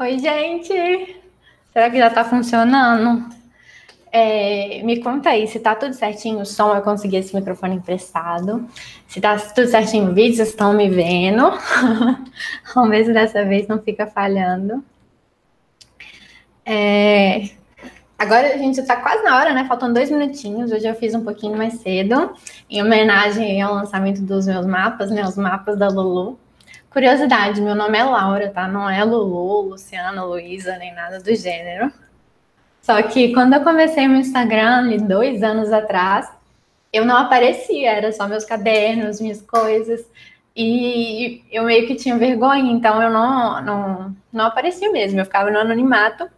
[0.00, 0.72] Oi, gente!
[1.70, 3.28] Será que já tá funcionando?
[4.10, 8.66] É, me conta aí se tá tudo certinho o som, eu consegui esse microfone emprestado.
[9.06, 11.50] Se tá tudo certinho o vídeo, vocês estão me vendo.
[12.88, 14.82] Ver se dessa vez não fica falhando.
[16.64, 17.50] É,
[18.18, 19.66] agora a gente está quase na hora, né?
[19.68, 20.72] Faltam dois minutinhos.
[20.72, 22.34] Hoje eu fiz um pouquinho mais cedo,
[22.70, 25.22] em homenagem ao lançamento dos meus mapas, né?
[25.22, 26.38] Os mapas da Lulu.
[26.92, 28.68] Curiosidade, meu nome é Laura, tá?
[28.68, 31.90] Não é Lulu, Luciana, Luísa, nem nada do gênero.
[32.82, 36.30] Só que quando eu comecei meu Instagram, dois anos atrás,
[36.92, 40.04] eu não aparecia, era só meus cadernos, minhas coisas.
[40.54, 45.50] E eu meio que tinha vergonha, então eu não, não, não aparecia mesmo, eu ficava
[45.50, 46.28] no anonimato.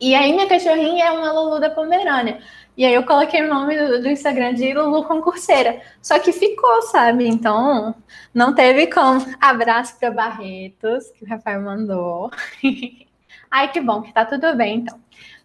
[0.00, 2.38] E aí minha cachorrinha é uma Lulu da Pomerânia.
[2.76, 5.80] E aí eu coloquei o nome do, do, Instagram de Lulu Concurseira.
[6.02, 7.26] Só que ficou, sabe?
[7.26, 7.94] Então,
[8.32, 9.24] não teve como.
[9.40, 12.30] Abraço para Barretos, que o Rafael mandou.
[13.50, 14.98] Ai, que bom, que tá tudo bem, então.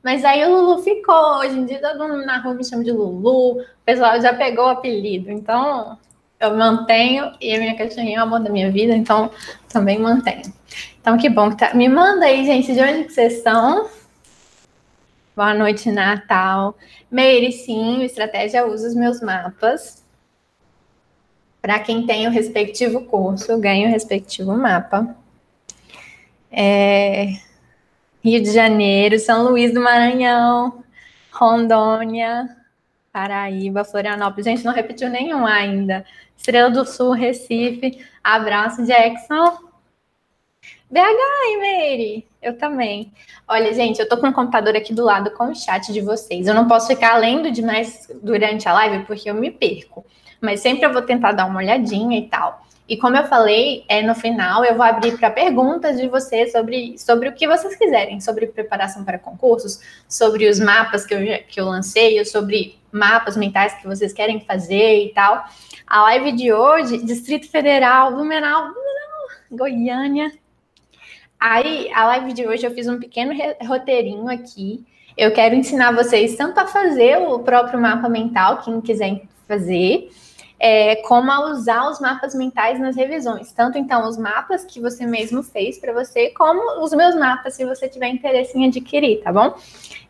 [0.03, 1.37] Mas aí o Lulu ficou.
[1.37, 3.61] Hoje em dia todo mundo na rua me chama de Lulu.
[3.61, 5.29] O pessoal já pegou o apelido.
[5.29, 5.99] Então,
[6.39, 7.33] eu mantenho.
[7.39, 9.29] E a minha cachorrinha é o amor da minha vida, então
[9.71, 10.51] também mantenho.
[10.99, 11.73] Então, que bom que tá.
[11.75, 13.87] Me manda aí, gente, de onde que vocês estão.
[15.39, 16.77] Boa noite, Natal.
[17.09, 20.05] Meire, sim, Estratégia usa os meus mapas.
[21.61, 25.15] Para quem tem o respectivo curso, ganha o respectivo mapa.
[26.51, 27.27] É...
[28.21, 30.83] Rio de Janeiro, São Luís do Maranhão,
[31.31, 32.53] Rondônia,
[33.09, 34.43] Paraíba, Florianópolis.
[34.43, 36.05] Gente, não repetiu nenhum ainda.
[36.35, 38.05] Estrela do Sul, Recife.
[38.21, 39.57] Abraço, Jackson.
[40.91, 42.28] BH, Meire?
[42.41, 43.11] Eu também.
[43.47, 46.47] Olha, gente, eu tô com o computador aqui do lado com o chat de vocês.
[46.47, 50.05] Eu não posso ficar lendo demais durante a live porque eu me perco.
[50.39, 52.65] Mas sempre eu vou tentar dar uma olhadinha e tal.
[52.87, 56.97] E como eu falei, é, no final eu vou abrir para perguntas de vocês sobre,
[56.97, 61.61] sobre o que vocês quiserem, sobre preparação para concursos, sobre os mapas que eu, que
[61.61, 65.45] eu lancei, sobre mapas mentais que vocês querem fazer e tal.
[65.85, 68.69] A live de hoje, Distrito Federal, Blumenau,
[69.51, 70.31] Goiânia,
[71.39, 73.33] Aí, a live de hoje eu fiz um pequeno
[73.65, 74.85] roteirinho aqui.
[75.17, 80.09] Eu quero ensinar vocês tanto a fazer o próprio mapa mental, quem quiser fazer,
[80.59, 83.53] é, como a usar os mapas mentais nas revisões.
[83.53, 87.63] Tanto então os mapas que você mesmo fez para você, como os meus mapas, se
[87.63, 89.55] você tiver interesse em adquirir, tá bom?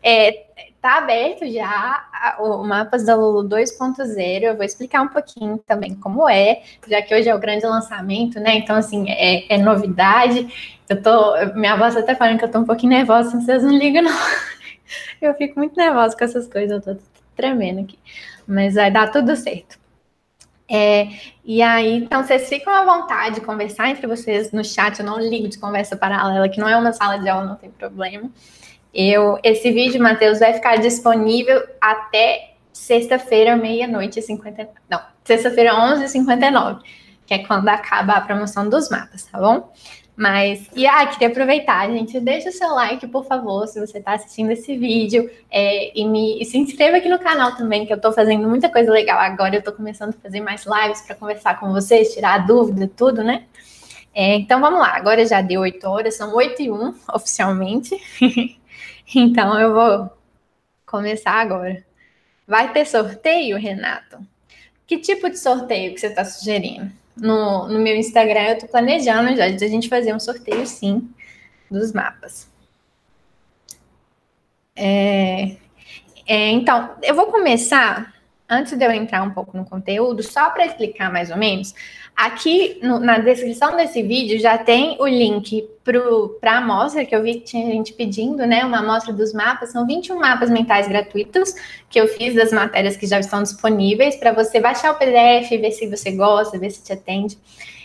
[0.02, 0.46] É,
[0.80, 4.42] tá aberto já o Mapas da Lulu 2.0.
[4.42, 8.40] Eu vou explicar um pouquinho também como é, já que hoje é o grande lançamento,
[8.40, 8.56] né?
[8.56, 10.80] Então, assim, é, é novidade.
[10.88, 11.34] Eu tô.
[11.54, 14.12] Minha voz tá até falando que eu tô um pouquinho nervosa, vocês não ligam, não.
[15.20, 17.00] Eu fico muito nervosa com essas coisas, eu tô
[17.36, 17.96] tremendo aqui.
[18.46, 19.78] Mas vai dar tudo certo.
[20.68, 21.08] É,
[21.44, 24.98] e aí, então, vocês ficam à vontade de conversar entre vocês no chat.
[24.98, 27.70] Eu não ligo de conversa paralela, que não é uma sala de aula, não tem
[27.70, 28.30] problema.
[28.92, 34.68] Eu, esse vídeo, Matheus, vai ficar disponível até sexta-feira, meia-noite e 50.
[34.88, 36.80] Não, sexta-feira, 11h59,
[37.26, 39.72] que é quando acaba a promoção dos mapas, tá bom?
[40.16, 44.12] Mas, e ah, queria aproveitar, gente, deixa o seu like, por favor, se você está
[44.12, 47.96] assistindo esse vídeo, é, e, me, e se inscreva aqui no canal também, que eu
[47.96, 51.58] estou fazendo muita coisa legal agora, eu estou começando a fazer mais lives para conversar
[51.58, 53.44] com vocês, tirar dúvida, tudo, né?
[54.14, 57.96] É, então vamos lá, agora já deu 8 horas, são 8 e 1 oficialmente.
[59.14, 60.10] Então eu vou
[60.86, 61.84] começar agora.
[62.46, 64.18] Vai ter sorteio, Renato?
[64.86, 66.90] Que tipo de sorteio que você está sugerindo?
[67.16, 71.08] No, no meu Instagram eu estou planejando já de a gente fazer um sorteio sim
[71.70, 72.48] dos mapas.
[74.74, 75.56] É,
[76.26, 78.14] é, então, eu vou começar,
[78.48, 81.74] antes de eu entrar um pouco no conteúdo, só para explicar mais ou menos
[82.20, 87.22] Aqui no, na descrição desse vídeo já tem o link para a amostra, que eu
[87.22, 88.62] vi que tinha gente pedindo, né?
[88.62, 89.72] Uma amostra dos mapas.
[89.72, 91.54] São 21 mapas mentais gratuitos
[91.88, 95.70] que eu fiz das matérias que já estão disponíveis para você baixar o PDF, ver
[95.70, 97.38] se você gosta, ver se te atende.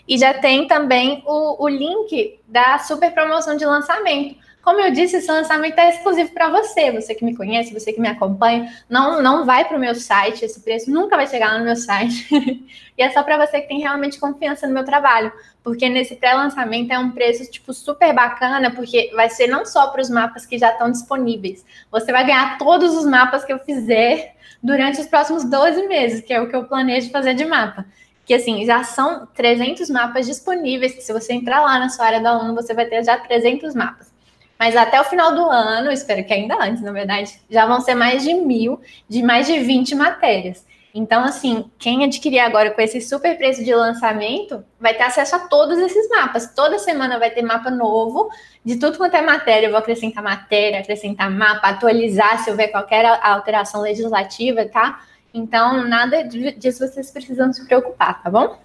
[0.05, 4.35] E já tem também o, o link da super promoção de lançamento
[4.65, 8.01] como eu disse, esse lançamento é exclusivo para você, você que me conhece, você que
[8.01, 8.67] me acompanha.
[8.89, 11.75] Não, não vai para o meu site, esse preço nunca vai chegar lá no meu
[11.75, 12.27] site.
[12.97, 15.31] e é só para você que tem realmente confiança no meu trabalho,
[15.63, 20.01] porque nesse pré-lançamento é um preço tipo super bacana, porque vai ser não só para
[20.01, 21.63] os mapas que já estão disponíveis.
[21.91, 24.33] Você vai ganhar todos os mapas que eu fizer
[24.63, 27.85] durante os próximos 12 meses, que é o que eu planejo fazer de mapa
[28.25, 32.25] que assim, já são 300 mapas disponíveis, se você entrar lá na sua área do
[32.25, 34.14] aluno, você vai ter já 300 mapas.
[34.57, 37.95] Mas até o final do ano, espero que ainda antes, na verdade, já vão ser
[37.95, 40.65] mais de mil, de mais de 20 matérias.
[40.97, 45.39] Então, assim, quem adquirir agora com esse super preço de lançamento vai ter acesso a
[45.39, 46.53] todos esses mapas.
[46.55, 48.29] Toda semana vai ter mapa novo
[48.63, 49.67] de tudo quanto é matéria.
[49.67, 55.01] Eu vou acrescentar matéria, acrescentar mapa, atualizar se houver qualquer alteração legislativa, tá?
[55.33, 58.57] Então, nada disso vocês precisam se preocupar, tá bom?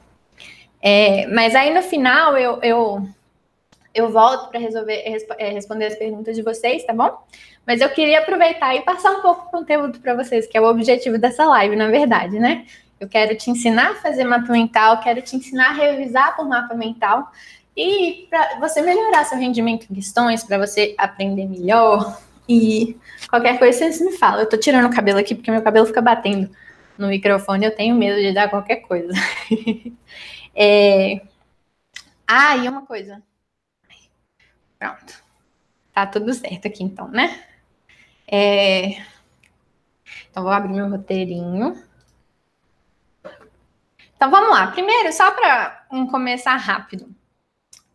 [0.81, 3.09] É, mas aí no final eu, eu,
[3.95, 5.03] eu volto para resolver
[5.39, 7.19] é, responder as perguntas de vocês, tá bom?
[7.67, 10.65] Mas eu queria aproveitar e passar um pouco de conteúdo para vocês, que é o
[10.65, 12.67] objetivo dessa live, na verdade, né?
[12.99, 16.75] Eu quero te ensinar a fazer mapa mental, quero te ensinar a revisar por mapa
[16.75, 17.31] mental
[17.77, 22.97] e para você melhorar seu rendimento em questões, para você aprender melhor e
[23.29, 24.41] qualquer coisa vocês me falam.
[24.41, 26.51] Eu tô tirando o cabelo aqui porque meu cabelo fica batendo
[26.99, 29.13] no microfone, eu tenho medo de dar qualquer coisa.
[30.55, 31.23] é...
[32.27, 33.23] Ah, e uma coisa.
[34.81, 35.23] Pronto.
[35.93, 37.39] Tá tudo certo aqui então, né?
[38.27, 39.03] É...
[40.31, 41.77] Então, vou abrir meu roteirinho.
[44.17, 44.69] Então, vamos lá.
[44.69, 47.15] Primeiro, só para um começar rápido.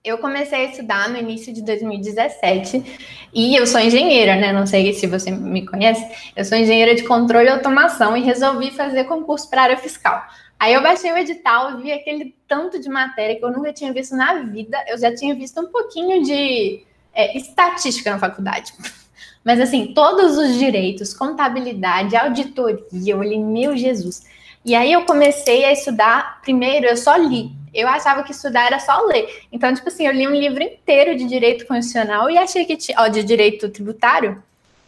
[0.04, 4.54] Eu comecei a estudar no início de 2017 e eu sou engenheira, né?
[4.54, 6.06] Não sei se você me conhece.
[6.36, 10.24] Eu sou engenheira de controle e automação e resolvi fazer concurso para área fiscal.
[10.66, 14.16] Aí eu baixei o edital vi aquele tanto de matéria que eu nunca tinha visto
[14.16, 14.84] na vida.
[14.88, 16.84] Eu já tinha visto um pouquinho de
[17.14, 18.74] é, estatística na faculdade.
[19.46, 24.26] Mas assim, todos os direitos, contabilidade, auditoria, eu li, meu Jesus.
[24.66, 27.52] E aí eu comecei a estudar, primeiro eu só li.
[27.72, 29.44] Eu achava que estudar era só ler.
[29.52, 33.00] Então, tipo assim, eu li um livro inteiro de direito constitucional e achei que tinha,
[33.00, 34.42] ó, de direito tributário,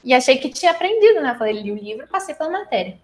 [0.04, 1.36] e achei que tinha aprendido, né?
[1.38, 2.98] falei, li o livro, passei pela matéria.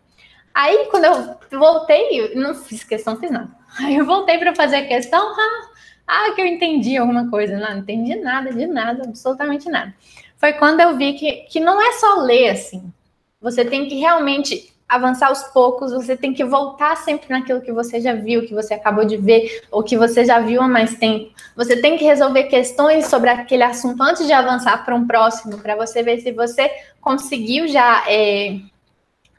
[0.54, 3.50] Aí, quando eu voltei, não fiz questão, fiz nada.
[3.80, 5.70] Aí eu voltei para fazer a questão, ah,
[6.06, 7.58] ah, que eu entendi alguma coisa.
[7.58, 9.94] Não, não entendi nada, de nada, absolutamente nada
[10.44, 12.92] foi quando eu vi que, que não é só ler assim.
[13.40, 18.02] Você tem que realmente avançar aos poucos, você tem que voltar sempre naquilo que você
[18.02, 21.32] já viu, que você acabou de ver, ou que você já viu há mais tempo.
[21.56, 25.78] Você tem que resolver questões sobre aquele assunto antes de avançar para um próximo, para
[25.78, 26.70] você ver se você
[27.00, 28.60] conseguiu já é,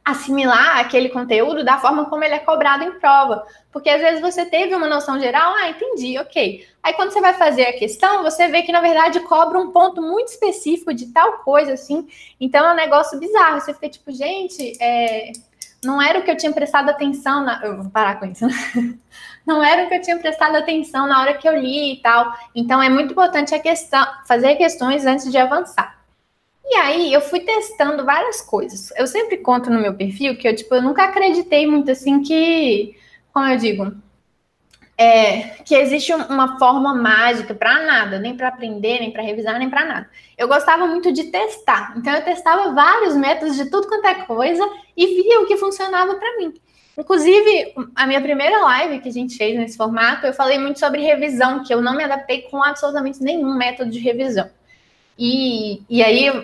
[0.04, 3.46] assimilar aquele conteúdo da forma como ele é cobrado em prova.
[3.72, 6.66] Porque às vezes você teve uma noção geral, ah, entendi, ok.
[6.82, 10.02] Aí quando você vai fazer a questão, você vê que na verdade cobra um ponto
[10.02, 12.06] muito específico de tal coisa, assim.
[12.38, 13.60] Então é um negócio bizarro.
[13.60, 15.32] Você fica tipo, gente, é...
[15.82, 17.64] não era o que eu tinha prestado atenção na.
[17.64, 18.46] Eu vou parar com isso.
[19.46, 22.32] Não era o que eu tinha prestado atenção na hora que eu li e tal.
[22.54, 26.02] Então é muito importante a questão, fazer questões antes de avançar.
[26.66, 28.90] E aí eu fui testando várias coisas.
[28.96, 32.96] Eu sempre conto no meu perfil que eu, tipo, eu nunca acreditei muito assim que,
[33.32, 33.92] como eu digo,
[34.96, 39.68] é, que existe uma forma mágica para nada, nem para aprender, nem para revisar, nem
[39.68, 40.10] para nada.
[40.38, 41.94] Eu gostava muito de testar.
[41.96, 44.64] Então eu testava vários métodos de tudo quanto é coisa
[44.96, 46.54] e via o que funcionava para mim.
[46.96, 51.02] Inclusive, a minha primeira live que a gente fez nesse formato, eu falei muito sobre
[51.02, 54.48] revisão, que eu não me adaptei com absolutamente nenhum método de revisão.
[55.18, 56.42] E, e aí eu,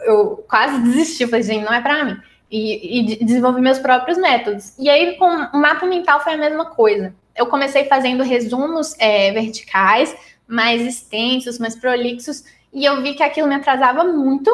[0.00, 2.16] eu, quase desisti, falei, gente, não é para mim.
[2.50, 4.72] E, e, desenvolvi meus próprios métodos.
[4.78, 7.14] E aí, com o mapa mental foi a mesma coisa.
[7.36, 10.16] Eu comecei fazendo resumos é, verticais,
[10.46, 14.50] mais extensos, mais prolixos, e eu vi que aquilo me atrasava muito,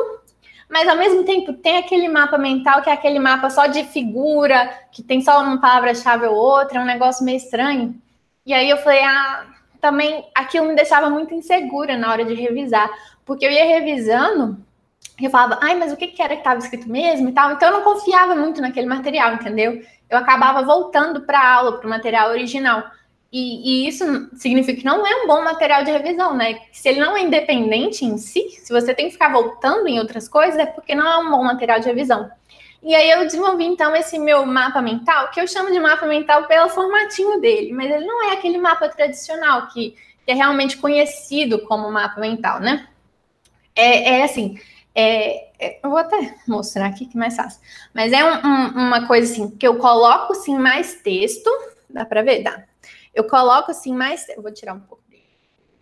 [0.69, 4.69] mas ao mesmo tempo tem aquele mapa mental que é aquele mapa só de figura,
[4.91, 7.95] que tem só uma palavra-chave ou outra, é um negócio meio estranho.
[8.45, 9.47] E aí eu falei, ah,
[9.81, 12.91] também aquilo me deixava muito insegura na hora de revisar,
[13.25, 14.59] porque eu ia revisando
[15.21, 17.53] e eu falava, ai, mas o que, que era que estava escrito mesmo e tal.
[17.53, 19.81] Então eu não confiava muito naquele material, entendeu?
[20.11, 22.83] Eu acabava voltando para a aula, para o material original.
[23.33, 24.05] E, e, isso
[24.37, 26.61] significa que não é um bom material de revisão, né?
[26.73, 30.29] Se ele não é independente em si, se você tem que ficar voltando em outras
[30.29, 32.31] coisas, é porque não é um bom material de revisão.
[32.81, 36.47] E aí eu desenvolvi então esse meu mapa mental, que eu chamo de mapa mental
[36.47, 41.61] pelo formatinho dele, mas ele não é aquele mapa tradicional que, que é realmente conhecido
[41.67, 42.87] como mapa mental, né?
[43.75, 44.59] É, é assim,
[44.95, 47.61] é, é, eu vou até mostrar aqui que é mais fácil.
[47.93, 51.51] Mas é um, um, uma coisa assim, que eu coloco assim mais texto,
[51.91, 52.43] dá para ver?
[52.43, 52.65] Dá.
[53.15, 55.03] Eu coloco assim mais, eu vou tirar um pouco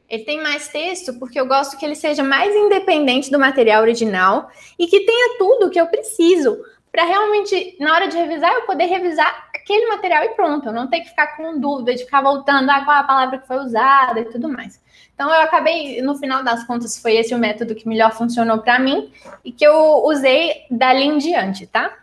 [0.08, 4.50] Ele tem mais texto porque eu gosto que ele seja mais independente do material original
[4.78, 6.58] e que tenha tudo que eu preciso
[6.92, 10.68] para realmente, na hora de revisar, eu poder revisar aquele material e pronto.
[10.68, 13.38] Eu não ter que ficar com dúvida de ficar voltando a ah, qual a palavra
[13.38, 14.78] que foi usada e tudo mais.
[15.14, 18.78] Então, eu acabei, no final das contas, foi esse o método que melhor funcionou para
[18.78, 19.12] mim
[19.44, 21.96] e que eu usei dali em diante, tá?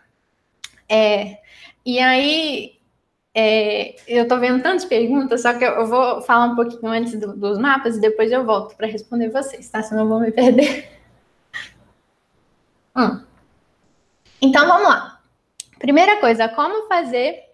[0.87, 1.37] É,
[1.85, 2.79] e aí,
[3.33, 7.35] é, eu tô vendo tantas perguntas, só que eu, vou falar um pouquinho antes do,
[7.35, 9.81] dos mapas e depois eu volto para responder vocês, tá?
[9.81, 10.89] Senão eu vou me perder.
[12.95, 13.23] Hum.
[14.41, 15.21] Então vamos lá.
[15.77, 17.48] Primeira coisa, como fazer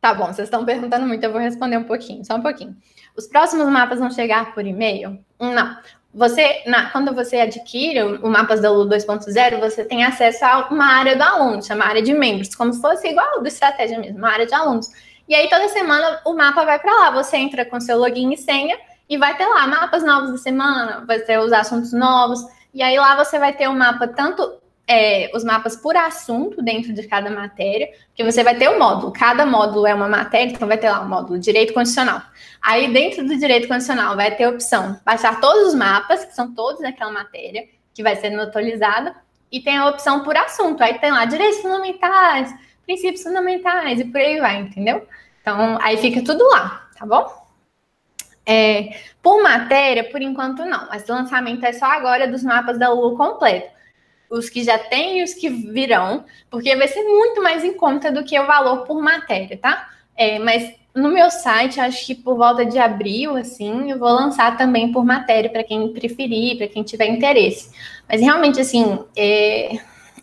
[0.00, 2.76] Tá bom, vocês estão perguntando muito, eu vou responder um pouquinho, só um pouquinho.
[3.16, 5.18] Os próximos mapas vão chegar por e-mail?
[5.40, 5.76] Não.
[6.14, 10.86] Você, na, quando você adquire o, Mapas da Lulu 2.0, você tem acesso a uma
[10.86, 14.30] área do aluno, chama área de membros, como se fosse igual do estratégia mesmo, uma
[14.30, 14.88] área de alunos.
[15.28, 18.38] E aí toda semana o mapa vai para lá, você entra com seu login e
[18.38, 18.78] senha
[19.08, 22.40] e vai ter lá mapas novos da semana, vai ter os assuntos novos.
[22.72, 24.57] E aí lá você vai ter o um mapa tanto
[24.88, 28.78] é, os mapas por assunto dentro de cada matéria, que você vai ter o um
[28.78, 29.12] módulo.
[29.12, 32.22] Cada módulo é uma matéria, então vai ter lá o um módulo Direito Constitucional.
[32.62, 36.54] Aí, dentro do Direito Constitucional, vai ter a opção baixar todos os mapas, que são
[36.54, 39.14] todos daquela matéria, que vai sendo atualizada,
[39.52, 40.82] e tem a opção por assunto.
[40.82, 42.54] Aí tem lá direitos fundamentais,
[42.86, 45.06] princípios fundamentais, e por aí vai, entendeu?
[45.42, 47.46] Então, aí fica tudo lá, tá bom?
[48.46, 50.90] É, por matéria, por enquanto não.
[50.94, 53.77] Esse lançamento é só agora dos mapas da Lua completo
[54.30, 58.12] os que já têm e os que virão, porque vai ser muito mais em conta
[58.12, 59.88] do que o valor por matéria, tá?
[60.16, 64.56] É, mas no meu site, acho que por volta de abril, assim, eu vou lançar
[64.56, 67.70] também por matéria para quem preferir, para quem tiver interesse.
[68.08, 69.78] Mas realmente, assim, é,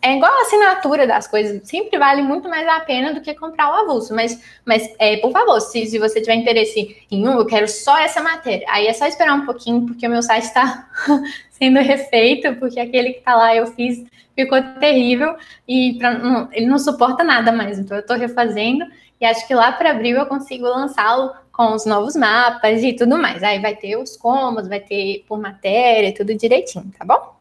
[0.06, 3.72] é igual a assinatura das coisas, sempre vale muito mais a pena do que comprar
[3.72, 4.14] o avulso.
[4.14, 7.98] Mas, mas é, por favor, se, se você tiver interesse em um, eu quero só
[7.98, 8.68] essa matéria.
[8.70, 10.88] Aí é só esperar um pouquinho, porque o meu site está
[11.50, 15.36] sendo refeito, porque aquele que está lá eu fiz ficou terrível
[15.68, 17.80] e pra, não, ele não suporta nada mais.
[17.80, 18.86] Então eu estou refazendo
[19.20, 23.18] e acho que lá para abril eu consigo lançá-lo com os novos mapas e tudo
[23.18, 23.42] mais.
[23.42, 27.35] Aí vai ter os comos, vai ter por matéria, tudo direitinho, tá bom?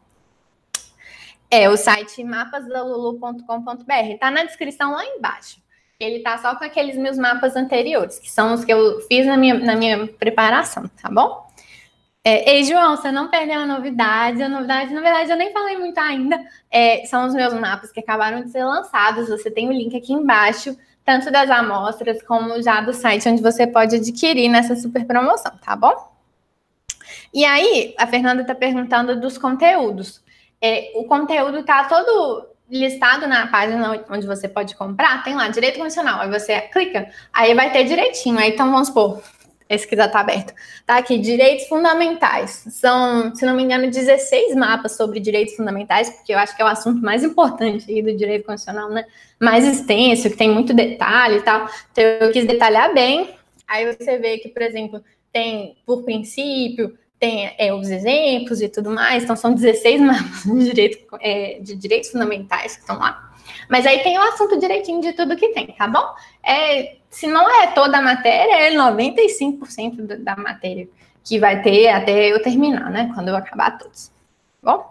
[1.50, 4.18] É o site mapasdalulu.com.br.
[4.18, 5.62] Tá na descrição lá embaixo.
[5.98, 9.36] Ele tá só com aqueles meus mapas anteriores, que são os que eu fiz na
[9.36, 11.44] minha, na minha preparação, tá bom?
[12.26, 14.42] É, João, você não perdeu a novidade.
[14.42, 16.42] A novidade, na verdade, eu nem falei muito ainda.
[16.70, 19.28] É, são os meus mapas que acabaram de ser lançados.
[19.28, 20.74] Você tem o link aqui embaixo,
[21.04, 25.76] tanto das amostras como já do site onde você pode adquirir nessa super promoção, tá
[25.76, 26.14] bom?
[27.32, 30.24] E aí, a Fernanda está perguntando dos conteúdos
[30.64, 35.78] é, o conteúdo está todo listado na página onde você pode comprar, tem lá, direito
[35.78, 39.23] condicional, aí você clica, aí vai ter direitinho, aí então vamos supor,
[39.68, 40.54] esse que já está aberto,
[40.87, 46.33] tá aqui, direitos fundamentais, são, se não me engano, 16 mapas sobre direitos fundamentais, porque
[46.33, 49.04] eu acho que é o assunto mais importante aí do direito constitucional, né,
[49.38, 53.35] mais extenso, que tem muito detalhe e tal, então eu quis detalhar bem,
[53.68, 58.90] aí você vê que, por exemplo, tem por princípio, tem é, os exemplos e tudo
[58.90, 63.33] mais, então são 16 mapas de, direito, é, de direitos fundamentais que estão lá.
[63.68, 66.04] Mas aí tem o assunto direitinho de tudo que tem, tá bom?
[66.42, 70.88] É, se não é toda a matéria, é 95% da matéria
[71.23, 73.11] que vai ter até eu terminar, né?
[73.14, 74.09] Quando eu acabar todos.
[74.62, 74.90] Tá bom?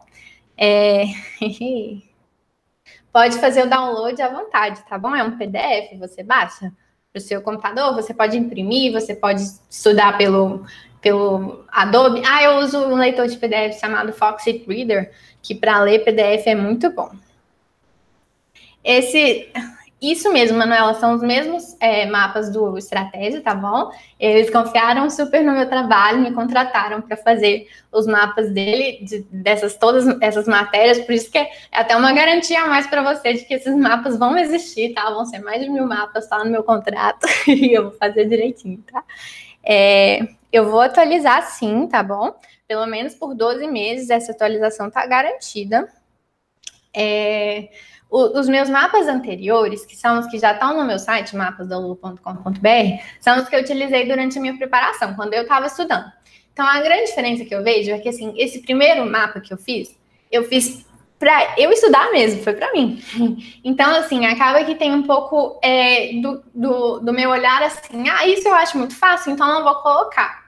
[0.58, 1.06] É...
[3.12, 5.16] pode fazer o download à vontade, tá bom?
[5.16, 6.72] É um PDF, você baixa
[7.12, 10.66] para o seu computador, você pode imprimir, você pode estudar pelo
[11.04, 12.24] pelo Adobe.
[12.26, 16.56] Ah, eu uso um leitor de PDF chamado Foxit Reader, que para ler PDF é
[16.56, 17.12] muito bom.
[18.82, 19.50] Esse,
[20.02, 23.92] isso mesmo, Manuela, são os mesmos é, mapas do Estratégia, tá bom?
[24.18, 29.78] Eles confiaram super no meu trabalho, me contrataram para fazer os mapas dele, de, dessas
[29.78, 33.46] todas essas matérias, por isso que é até uma garantia a mais para você de
[33.46, 35.10] que esses mapas vão existir, tá?
[35.10, 38.84] Vão ser mais de mil mapas, tá no meu contrato, e eu vou fazer direitinho,
[38.90, 39.04] tá?
[39.66, 42.32] É, eu vou atualizar sim, tá bom?
[42.68, 45.92] Pelo menos por 12 meses essa atualização tá garantida.
[46.96, 47.70] É,
[48.08, 53.04] o, os meus mapas anteriores, que são os que já estão no meu site, mapasdolu.com.br,
[53.20, 56.06] são os que eu utilizei durante a minha preparação, quando eu estava estudando.
[56.54, 59.58] Então, a grande diferença que eu vejo é que, assim, esse primeiro mapa que eu
[59.58, 59.98] fiz,
[60.32, 60.86] eu fiz
[61.18, 63.02] para eu estudar mesmo, foi para mim.
[63.64, 68.28] Então, assim, acaba que tem um pouco é, do, do, do, meu olhar assim, ah,
[68.28, 70.43] isso eu acho muito fácil, então não vou colocar,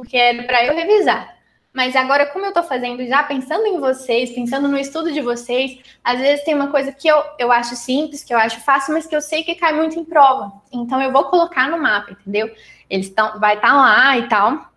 [0.00, 1.36] porque é para eu revisar.
[1.74, 5.78] Mas agora, como eu estou fazendo já pensando em vocês, pensando no estudo de vocês,
[6.02, 9.06] às vezes tem uma coisa que eu, eu acho simples, que eu acho fácil, mas
[9.06, 10.50] que eu sei que cai muito em prova.
[10.72, 12.50] Então eu vou colocar no mapa, entendeu?
[12.88, 14.72] Eles estão, vai estar tá lá e tal,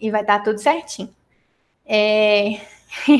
[0.00, 1.12] e vai estar tá tudo certinho.
[1.84, 2.60] É,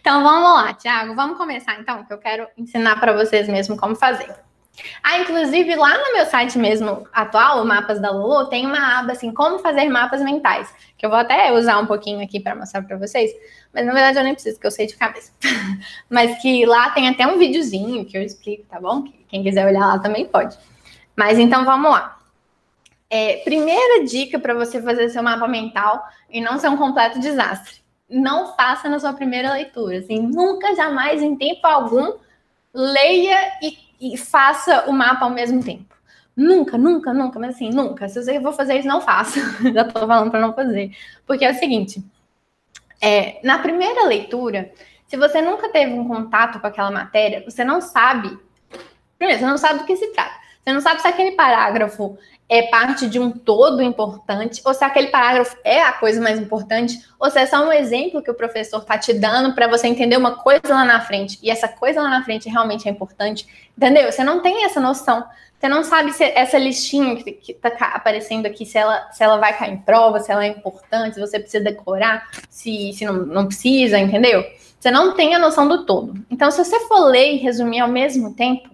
[0.00, 3.94] então vamos lá, Tiago, vamos começar então, que eu quero ensinar para vocês mesmo como
[3.94, 4.34] fazer.
[5.02, 9.12] Ah, inclusive lá no meu site mesmo atual, o Mapas da Lulu, tem uma aba
[9.12, 12.82] assim, como fazer mapas mentais, que eu vou até usar um pouquinho aqui para mostrar
[12.82, 13.30] para vocês,
[13.72, 15.32] mas na verdade eu nem preciso, que eu sei de cabeça.
[16.08, 19.04] mas que lá tem até um videozinho que eu explico, tá bom?
[19.28, 20.56] Quem quiser olhar lá também pode.
[21.16, 22.18] Mas então vamos lá.
[23.08, 27.80] É, primeira dica para você fazer seu mapa mental e não ser um completo desastre
[28.10, 29.98] não faça na sua primeira leitura.
[29.98, 32.14] Assim, nunca, jamais, em tempo algum,
[32.74, 35.94] leia e, e faça o mapa ao mesmo tempo.
[36.36, 38.08] Nunca, nunca, nunca, mas assim, nunca.
[38.08, 39.40] Se você for fazer isso, não faça.
[39.72, 40.92] Já tô falando para não fazer.
[41.26, 42.02] Porque é o seguinte:
[43.00, 44.72] é, na primeira leitura,
[45.06, 48.38] se você nunca teve um contato com aquela matéria, você não sabe.
[49.18, 50.40] Primeiro, você não sabe do que se trata.
[50.62, 52.16] Você não sabe se aquele parágrafo
[52.50, 57.00] é parte de um todo importante, ou se aquele parágrafo é a coisa mais importante,
[57.16, 60.16] ou se é só um exemplo que o professor está te dando para você entender
[60.16, 63.46] uma coisa lá na frente, e essa coisa lá na frente realmente é importante,
[63.78, 64.10] entendeu?
[64.10, 65.24] Você não tem essa noção.
[65.60, 69.56] Você não sabe se essa listinha que está aparecendo aqui, se ela, se ela vai
[69.56, 73.46] cair em prova, se ela é importante, se você precisa decorar, se, se não, não
[73.46, 74.42] precisa, entendeu?
[74.80, 76.14] Você não tem a noção do todo.
[76.30, 78.70] Então, se você for ler e resumir ao mesmo tempo,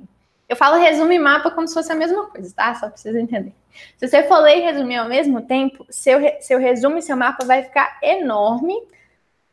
[0.49, 2.75] eu falo resumo e mapa como se fosse a mesma coisa, tá?
[2.75, 3.55] Só pra vocês entenderem.
[3.97, 7.45] Se você for ler e resumir ao mesmo tempo, seu, seu resumo e seu mapa
[7.45, 8.75] vai ficar enorme.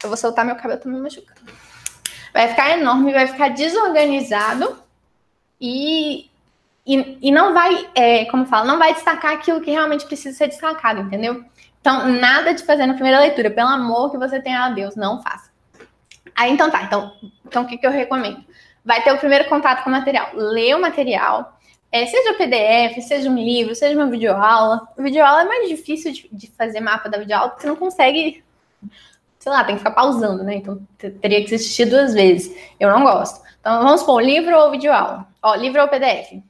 [0.04, 1.42] Eu vou soltar meu cabelo, tô me machucando.
[2.34, 4.78] Vai ficar enorme, vai ficar desorganizado
[5.60, 6.30] e,
[6.86, 10.48] e, e não vai, é, como fala, não vai destacar aquilo que realmente precisa ser
[10.48, 11.44] destacado, entendeu?
[11.80, 13.52] Então, nada de fazer na primeira leitura.
[13.52, 15.52] Pelo amor que você tem a Deus, não faça.
[16.36, 16.84] Aí, então tá.
[16.84, 17.14] Então,
[17.46, 18.44] então o que, que eu recomendo?
[18.84, 20.32] Vai ter o primeiro contato com o material.
[20.34, 21.58] Lê o material,
[21.92, 24.88] é, seja o PDF, seja um livro, seja uma videoaula.
[24.98, 28.44] O videoaula é mais difícil de, de fazer mapa da videoaula, porque você não consegue,
[29.40, 30.56] sei lá, tem que ficar pausando, né?
[30.56, 32.56] Então teria que assistir duas vezes.
[32.80, 33.44] Eu não gosto.
[33.60, 35.28] Então vamos supor, livro ou videoaula.
[35.42, 36.42] Ó, livro ou PDF.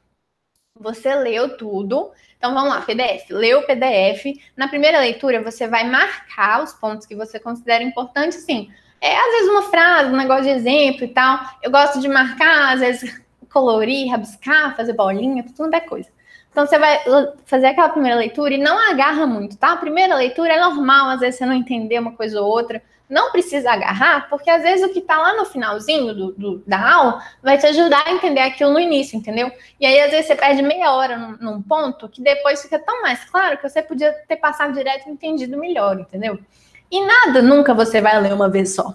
[0.80, 2.12] Você leu tudo.
[2.38, 3.30] Então vamos lá, PDF.
[3.30, 4.26] Leu o PDF.
[4.56, 8.72] Na primeira leitura, você vai marcar os pontos que você considera importantes, sim
[9.04, 11.38] é, às vezes uma frase, um negócio de exemplo e tal.
[11.62, 16.08] Eu gosto de marcar, às vezes colorir, rabiscar, fazer bolinha, tudo é coisa.
[16.50, 17.02] Então você vai
[17.46, 19.74] fazer aquela primeira leitura e não agarra muito, tá?
[19.74, 22.82] A primeira leitura é normal, às vezes você não entender uma coisa ou outra.
[23.10, 26.94] Não precisa agarrar, porque às vezes o que tá lá no finalzinho do, do, da
[26.94, 29.52] aula vai te ajudar a entender aquilo no início, entendeu?
[29.80, 33.02] E aí, às vezes, você perde meia hora num, num ponto que depois fica tão
[33.02, 36.40] mais claro que você podia ter passado direto e entendido melhor, entendeu?
[36.94, 38.94] E nada nunca você vai ler uma vez só.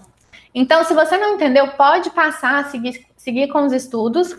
[0.54, 4.36] Então, se você não entendeu, pode passar a seguir, seguir com os estudos,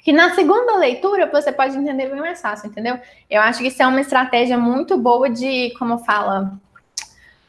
[0.00, 2.98] que na segunda leitura você pode entender bem mais fácil, entendeu?
[3.30, 6.52] Eu acho que isso é uma estratégia muito boa de, como fala,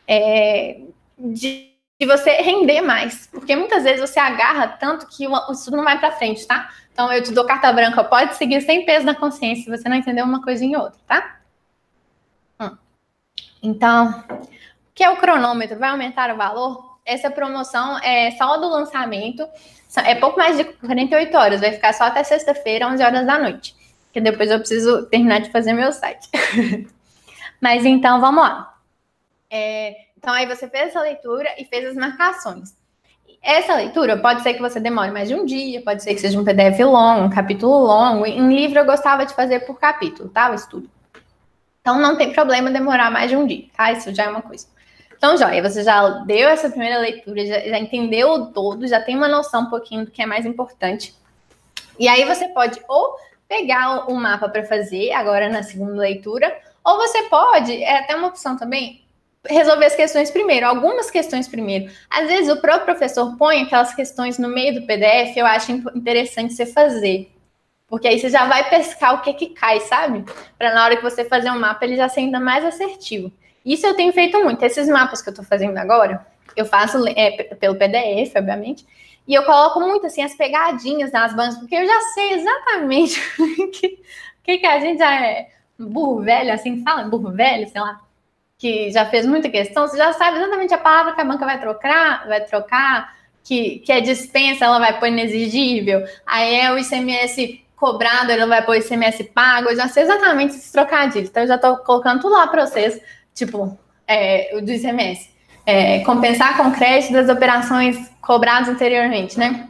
[0.08, 0.82] é,
[1.18, 3.26] de, de, você render mais.
[3.26, 6.70] Porque muitas vezes você agarra tanto que o estudo não vai para frente, tá?
[6.94, 9.98] Então, eu te dou carta branca, pode seguir sem peso na consciência se você não
[9.98, 11.40] entendeu uma coisa em outra, tá?
[12.60, 12.78] Hum.
[13.64, 14.24] Então,
[14.96, 16.98] que é o cronômetro, vai aumentar o valor?
[17.06, 19.46] Essa promoção é só do lançamento,
[20.04, 23.76] é pouco mais de 48 horas, vai ficar só até sexta-feira, 11 horas da noite,
[24.12, 26.28] que depois eu preciso terminar de fazer meu site.
[27.62, 28.74] Mas então, vamos lá.
[29.52, 32.76] É, então, aí você fez essa leitura e fez as marcações.
[33.42, 36.40] Essa leitura pode ser que você demore mais de um dia, pode ser que seja
[36.40, 38.26] um PDF longo, um capítulo longo.
[38.26, 40.50] Em livro eu gostava de fazer por capítulo, tá?
[40.50, 40.90] O estudo.
[41.80, 43.92] Então não tem problema demorar mais de um dia, tá?
[43.92, 44.66] Isso já é uma coisa.
[45.26, 49.18] Então, joia, você já deu essa primeira leitura, já, já entendeu o todo, já tem
[49.18, 51.16] uma noção um pouquinho do que é mais importante.
[51.98, 53.16] E aí você pode ou
[53.48, 58.28] pegar o mapa para fazer agora na segunda leitura, ou você pode, é até uma
[58.28, 59.04] opção também,
[59.50, 61.92] resolver as questões primeiro, algumas questões primeiro.
[62.08, 66.54] Às vezes o próprio professor põe aquelas questões no meio do PDF, eu acho interessante
[66.54, 67.32] você fazer.
[67.88, 70.24] Porque aí você já vai pescar o que que cai, sabe?
[70.56, 73.32] Para na hora que você fazer um mapa, ele já ser ainda mais assertivo.
[73.66, 74.62] Isso eu tenho feito muito.
[74.64, 76.26] Esses mapas que eu estou fazendo agora,
[76.56, 78.86] eu faço é, pelo PDF, obviamente,
[79.28, 83.72] e eu coloco muito assim as pegadinhas nas bandas, porque eu já sei exatamente o
[83.72, 84.00] que,
[84.44, 88.00] que, que a gente já é burro velho, assim fala, burro velho, sei lá,
[88.58, 91.60] que já fez muita questão, você já sabe exatamente a palavra que a banca vai
[91.60, 97.62] trocar, vai trocar, que, que é dispensa, ela vai pôr inexigível, aí é o ICMS
[97.76, 101.56] cobrado, ela vai pôr ICMS pago, eu já sei exatamente esses trocadilhos, então eu já
[101.56, 103.02] estou colocando tudo lá para vocês,
[103.36, 105.30] tipo, é, do ICMS.
[105.66, 109.70] É, compensar com crédito das operações cobradas anteriormente, né?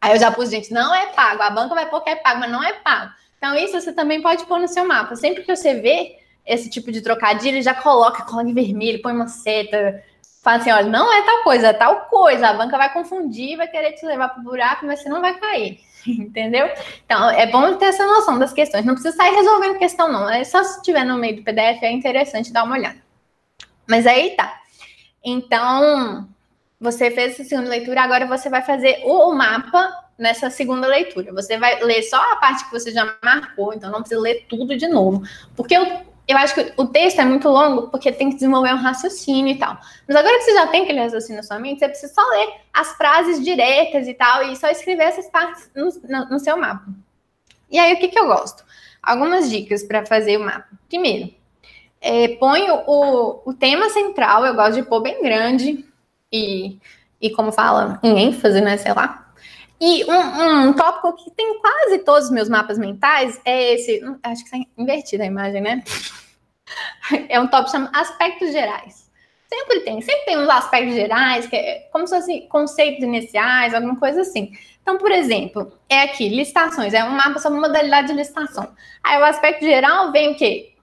[0.00, 1.42] Aí eu já pus, gente, não é pago.
[1.42, 3.12] A banca vai pôr que é pago, mas não é pago.
[3.36, 5.14] Então, isso você também pode pôr no seu mapa.
[5.16, 9.28] Sempre que você vê esse tipo de trocadilho, já coloca, coloca em vermelho, põe uma
[9.28, 10.02] seta,
[10.42, 12.48] fala assim: olha, não é tal coisa, é tal coisa.
[12.48, 15.36] A banca vai confundir, vai querer te levar para o buraco, mas você não vai
[15.38, 15.80] cair.
[16.18, 16.68] Entendeu?
[17.04, 18.84] Então, é bom ter essa noção das questões.
[18.84, 20.28] Não precisa sair resolvendo questão, não.
[20.28, 22.98] É só se estiver no meio do PDF, é interessante dar uma olhada.
[23.86, 24.60] Mas aí tá.
[25.24, 26.28] Então,
[26.80, 31.32] você fez essa segunda leitura, agora você vai fazer o mapa nessa segunda leitura.
[31.32, 34.76] Você vai ler só a parte que você já marcou, então não precisa ler tudo
[34.76, 35.22] de novo.
[35.54, 38.78] Porque eu, eu acho que o texto é muito longo, porque tem que desenvolver um
[38.78, 39.78] raciocínio e tal.
[40.06, 42.48] Mas agora que você já tem aquele raciocínio na sua mente, você precisa só ler
[42.72, 46.84] as frases diretas e tal, e só escrever essas partes no, no, no seu mapa.
[47.70, 48.68] E aí, o que, que eu gosto?
[49.08, 50.68] algumas dicas para fazer o mapa.
[50.88, 51.32] Primeiro,
[52.00, 55.84] é, põe o, o tema central, eu gosto de pôr bem grande
[56.32, 56.78] e,
[57.20, 58.76] e como fala, em ênfase, né?
[58.76, 59.27] Sei lá.
[59.80, 64.04] E um, um tópico que tem quase todos os meus mapas mentais é esse.
[64.04, 65.82] Hum, acho que está invertida a imagem, né?
[67.30, 69.08] É um tópico chamado aspectos gerais.
[69.48, 73.96] Sempre tem, sempre tem uns aspectos gerais, que é como se fosse conceitos iniciais, alguma
[73.96, 74.52] coisa assim.
[74.82, 78.74] Então, por exemplo, é aqui, listações, é um mapa sobre modalidade de listação.
[79.02, 80.74] Aí o aspecto geral vem o quê?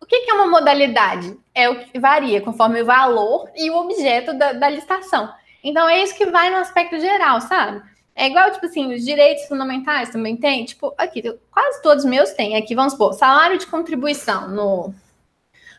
[0.00, 1.36] O que, é uma modalidade?
[1.54, 5.30] É o que varia conforme o valor e o objeto da, da listação.
[5.62, 7.82] Então, é isso que vai no aspecto geral, sabe?
[8.16, 10.64] É igual, tipo assim, os direitos fundamentais também tem.
[10.64, 12.56] Tipo, aqui, quase todos os meus têm.
[12.56, 14.94] Aqui, vamos supor, salário de contribuição no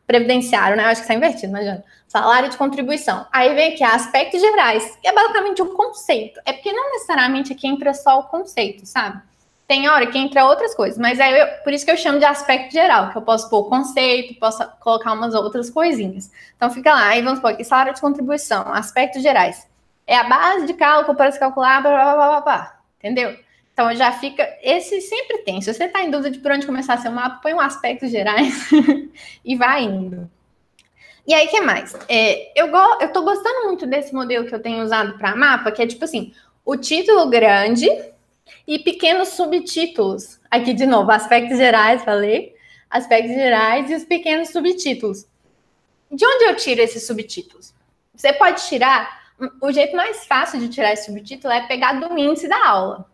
[0.06, 0.84] previdenciário, né?
[0.84, 1.84] Eu acho que está invertido, imagina.
[2.08, 3.26] Salário de contribuição.
[3.32, 6.40] Aí vem aqui aspectos gerais, que é basicamente um conceito.
[6.46, 9.22] É porque não necessariamente aqui entra só o conceito, sabe?
[9.68, 12.26] Tem hora que entra outras coisas, mas aí eu, por isso que eu chamo de
[12.26, 16.30] aspecto geral, que eu posso pôr conceito, posso colocar umas outras coisinhas.
[16.56, 19.68] Então fica lá, aí vamos pôr aqui salário de contribuição, aspectos gerais.
[20.08, 23.38] É a base de cálculo para se calcular, blá, blá, blá, blá, blá, entendeu?
[23.74, 25.62] Então já fica, esse sempre tem.
[25.62, 28.70] Se você está em dúvida de por onde começar seu mapa, põe um aspectos gerais
[29.44, 30.30] e vai indo.
[31.28, 31.96] E aí, que mais?
[32.08, 35.72] É, eu, go, eu tô gostando muito desse modelo que eu tenho usado para mapa,
[35.72, 37.90] que é tipo assim, o título grande,
[38.68, 40.40] e pequenos subtítulos.
[40.50, 42.56] Aqui de novo, aspectos gerais, falei.
[42.90, 45.26] Aspectos gerais e os pequenos subtítulos.
[46.12, 47.74] De onde eu tiro esses subtítulos?
[48.14, 49.25] Você pode tirar.
[49.62, 53.06] O jeito mais fácil de tirar esse subtítulo é pegar do índice da aula.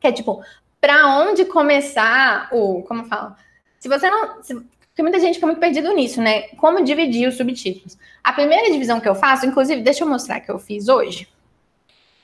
[0.00, 0.42] Que é tipo,
[0.80, 2.82] para onde começar o.
[2.82, 3.36] Como fala?
[3.78, 4.42] Se você não.
[4.42, 6.42] Se, porque muita gente fica muito perdido nisso, né?
[6.56, 7.98] Como dividir os subtítulos.
[8.22, 11.28] A primeira divisão que eu faço, inclusive, deixa eu mostrar que eu fiz hoje.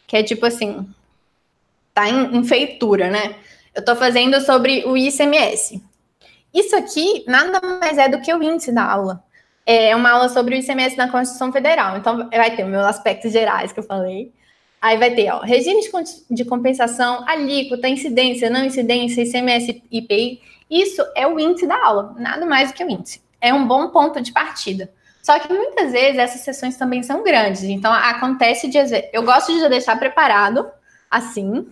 [0.06, 0.88] Que é tipo assim:
[1.92, 3.37] tá em, em feitura, né?
[3.74, 5.83] Eu estou fazendo sobre o ICMS.
[6.52, 9.22] Isso aqui nada mais é do que o índice da aula.
[9.66, 11.96] É uma aula sobre o ICMS na Constituição Federal.
[11.96, 14.32] Então, vai ter os meus aspectos gerais que eu falei.
[14.80, 15.80] Aí vai ter, ó, regime
[16.30, 20.40] de compensação, alíquota, incidência, não incidência, ICMS, IPI.
[20.70, 23.20] Isso é o índice da aula, nada mais do que o índice.
[23.40, 24.90] É um bom ponto de partida.
[25.22, 27.62] Só que muitas vezes essas sessões também são grandes.
[27.64, 28.78] Então, acontece de.
[29.12, 30.66] Eu gosto de deixar preparado
[31.10, 31.66] assim,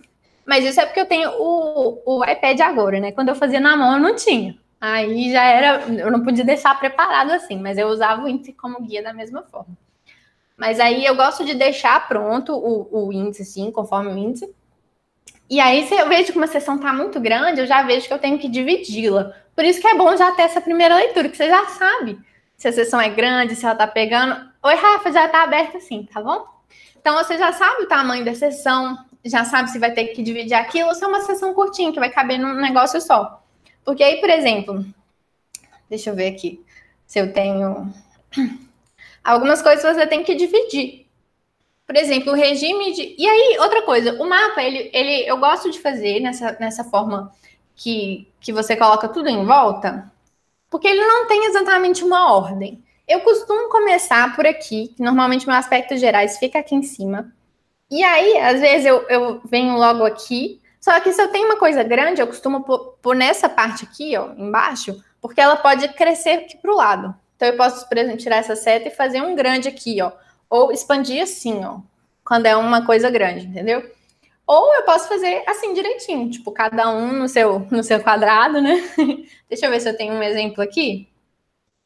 [0.45, 3.11] mas isso é porque eu tenho o, o iPad agora, né?
[3.11, 4.55] Quando eu fazia na mão, eu não tinha.
[4.79, 8.81] Aí já era, eu não podia deixar preparado assim, mas eu usava o índice como
[8.81, 9.77] guia da mesma forma.
[10.55, 14.53] Mas aí eu gosto de deixar pronto o, o índice, sim, conforme o índice.
[15.49, 18.13] E aí, se eu vejo que uma sessão está muito grande, eu já vejo que
[18.13, 19.33] eu tenho que dividi-la.
[19.55, 22.19] Por isso que é bom já ter essa primeira leitura, que você já sabe
[22.55, 24.49] se a sessão é grande, se ela está pegando.
[24.61, 26.45] Oi, Rafa, já está aberta assim, tá bom?
[26.99, 30.53] Então você já sabe o tamanho da sessão, já sabe se vai ter que dividir
[30.53, 33.41] aquilo ou se é uma sessão curtinha que vai caber num negócio só.
[33.89, 34.85] Porque aí, por exemplo,
[35.89, 36.63] deixa eu ver aqui
[37.07, 37.91] se eu tenho
[39.23, 41.07] algumas coisas você tem que dividir.
[41.87, 43.15] Por exemplo, o regime de.
[43.17, 47.33] E aí, outra coisa, o mapa, ele, ele eu gosto de fazer nessa, nessa forma
[47.75, 50.11] que, que você coloca tudo em volta,
[50.69, 52.83] porque ele não tem exatamente uma ordem.
[53.07, 57.33] Eu costumo começar por aqui, que normalmente meu aspecto gerais fica aqui em cima.
[57.89, 60.58] E aí, às vezes, eu, eu venho logo aqui.
[60.79, 62.63] Só que se eu tenho uma coisa grande, eu costumo
[63.01, 67.15] pôr, nessa parte aqui, ó, embaixo, porque ela pode crescer aqui para o lado.
[67.35, 70.11] Então, eu posso, por exemplo, tirar essa seta e fazer um grande aqui, ó.
[70.49, 71.79] Ou expandir assim, ó,
[72.23, 73.83] quando é uma coisa grande, entendeu?
[74.47, 78.81] Ou eu posso fazer assim direitinho, tipo, cada um no seu, no seu quadrado, né?
[79.47, 81.07] Deixa eu ver se eu tenho um exemplo aqui.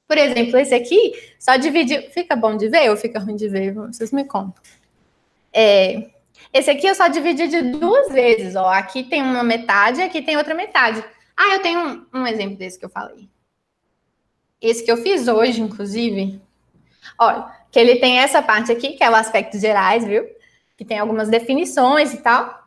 [0.08, 2.10] Por exemplo, esse aqui, só dividir.
[2.12, 3.74] Fica bom de ver ou fica ruim de ver?
[3.74, 4.62] Vocês me contam.
[5.52, 6.10] É,
[6.54, 8.70] esse aqui eu só dividi de duas vezes, ó.
[8.70, 11.04] Aqui tem uma metade, aqui tem outra metade.
[11.36, 13.28] Ah, eu tenho um, um exemplo desse que eu falei.
[14.62, 16.40] Esse que eu fiz hoje, inclusive.
[17.18, 20.26] Olha, que ele tem essa parte aqui, que é o aspecto gerais, viu?
[20.78, 22.64] Que tem algumas definições e tal.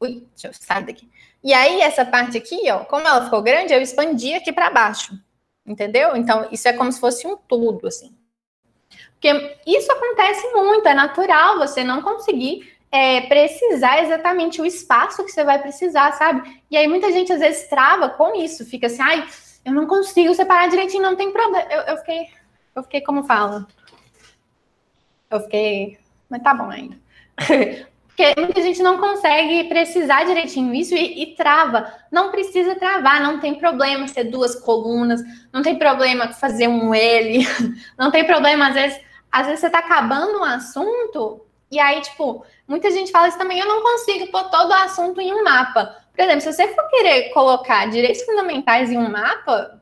[0.00, 1.08] Ui, deixa eu sair daqui.
[1.42, 5.16] E aí, essa parte aqui, ó, como ela ficou grande, eu expandi aqui para baixo.
[5.64, 6.16] Entendeu?
[6.16, 8.16] Então, isso é como se fosse um tudo, assim.
[9.12, 15.30] Porque isso acontece muito, é natural você não conseguir é, precisar exatamente o espaço que
[15.30, 16.60] você vai precisar, sabe?
[16.70, 19.26] E aí muita gente às vezes trava com isso, fica assim, ai,
[19.64, 21.66] eu não consigo separar direitinho, não tem problema.
[21.70, 22.28] Eu, eu fiquei,
[22.74, 23.66] eu fiquei como fala?
[25.30, 25.98] Eu fiquei,
[26.28, 26.96] mas tá bom ainda.
[28.18, 31.86] Porque muita gente não consegue precisar direitinho isso e, e, trava.
[32.10, 35.22] Não precisa travar, não tem problema ser duas colunas,
[35.52, 37.46] não tem problema fazer um L,
[37.96, 42.44] não tem problema, às vezes, às vezes você tá acabando um assunto, e aí, tipo,
[42.66, 45.96] muita gente fala isso também, eu não consigo pôr todo o assunto em um mapa.
[46.14, 49.80] Por exemplo, se você for querer colocar direitos fundamentais em um mapa,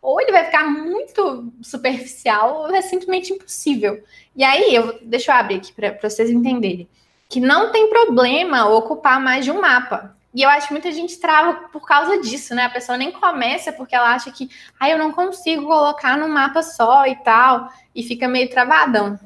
[0.00, 4.02] ou ele vai ficar muito superficial, ou é simplesmente impossível.
[4.34, 6.88] E aí, eu, deixa eu abrir aqui para vocês entenderem,
[7.28, 10.16] que não tem problema ocupar mais de um mapa.
[10.32, 12.64] E eu acho que muita gente trava por causa disso, né?
[12.64, 16.62] A pessoa nem começa porque ela acha que, ah, eu não consigo colocar num mapa
[16.62, 19.18] só e tal, e fica meio travadão.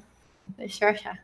[0.56, 1.23] Deixa eu achar.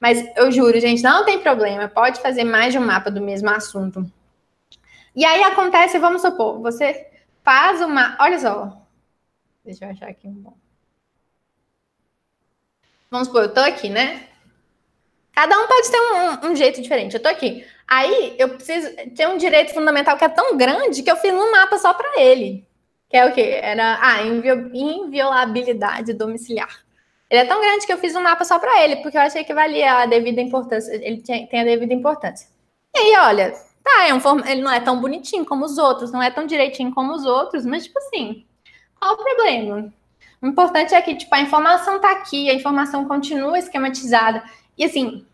[0.00, 3.50] Mas eu juro, gente, não tem problema, pode fazer mais de um mapa do mesmo
[3.50, 4.10] assunto.
[5.14, 7.06] E aí acontece, vamos supor, você
[7.44, 8.16] faz uma.
[8.18, 8.80] Olha só.
[9.62, 10.56] Deixa eu achar aqui um bom.
[13.10, 14.26] Vamos supor, eu tô aqui, né?
[15.32, 17.14] Cada um pode ter um, um, jeito diferente.
[17.14, 17.66] Eu tô aqui.
[17.86, 21.52] Aí eu preciso ter um direito fundamental que é tão grande que eu fiz um
[21.52, 22.66] mapa só para ele.
[23.08, 23.58] Que é o quê?
[23.62, 26.84] Era a ah, inviolabilidade domiciliar.
[27.30, 29.44] Ele é tão grande que eu fiz um mapa só para ele, porque eu achei
[29.44, 30.92] que valia a devida importância.
[30.92, 32.48] Ele tem a devida importância.
[32.94, 33.52] E aí, olha,
[33.84, 34.40] tá, é um form...
[34.46, 37.64] ele não é tão bonitinho como os outros, não é tão direitinho como os outros,
[37.64, 38.44] mas, tipo assim,
[38.98, 39.92] qual o problema?
[40.42, 44.42] O importante é que, tipo, a informação tá aqui, a informação continua esquematizada.
[44.76, 45.24] E, assim,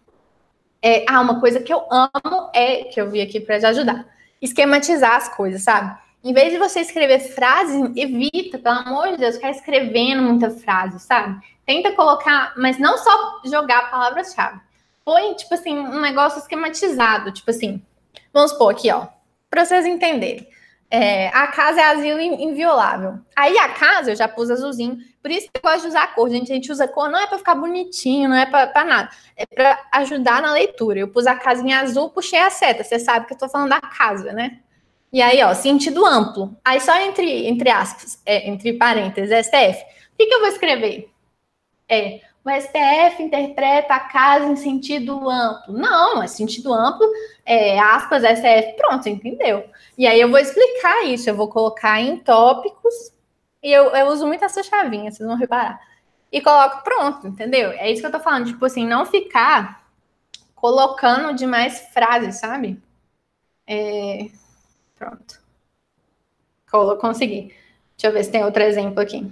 [0.82, 4.06] é, ah, uma coisa que eu amo é, que eu vi aqui para te ajudar,
[4.42, 5.96] esquematizar as coisas, sabe?
[6.22, 11.00] Em vez de você escrever frases, evita, pelo amor de Deus, ficar escrevendo muita frase,
[11.00, 11.40] sabe?
[11.66, 14.60] Tenta colocar, mas não só jogar palavras-chave.
[15.04, 17.82] Põe, tipo assim, um negócio esquematizado, tipo assim,
[18.32, 19.06] vamos supor aqui, ó,
[19.50, 20.48] para vocês entenderem.
[20.88, 23.18] É, a casa é asilo inviolável.
[23.34, 26.30] Aí a casa eu já pus azulzinho, por isso que eu gosto de usar cor.
[26.30, 29.44] Gente, a gente usa cor não é para ficar bonitinho, não é para nada, é
[29.44, 31.00] para ajudar na leitura.
[31.00, 32.84] Eu pus a casa em azul, puxei a seta.
[32.84, 34.60] Você sabe que eu tô falando da casa, né?
[35.12, 36.56] E aí, ó, sentido amplo.
[36.64, 39.82] Aí só entre, entre aspas, é, entre parênteses, STF.
[39.82, 41.10] O que, que eu vou escrever?
[41.88, 45.76] É, o STF interpreta a casa em sentido amplo.
[45.76, 47.06] Não, é sentido amplo,
[47.44, 49.68] é, aspas, STF, pronto, entendeu?
[49.98, 53.12] E aí eu vou explicar isso, eu vou colocar em tópicos,
[53.62, 55.80] e eu, eu uso muito essa chavinha, vocês vão reparar.
[56.30, 57.70] E coloco pronto, entendeu?
[57.72, 59.84] É isso que eu tô falando, tipo assim, não ficar
[60.54, 62.80] colocando demais frases, sabe?
[63.66, 64.28] É...
[64.96, 65.40] Pronto.
[67.00, 67.54] Consegui.
[67.96, 69.30] Deixa eu ver se tem outro exemplo aqui.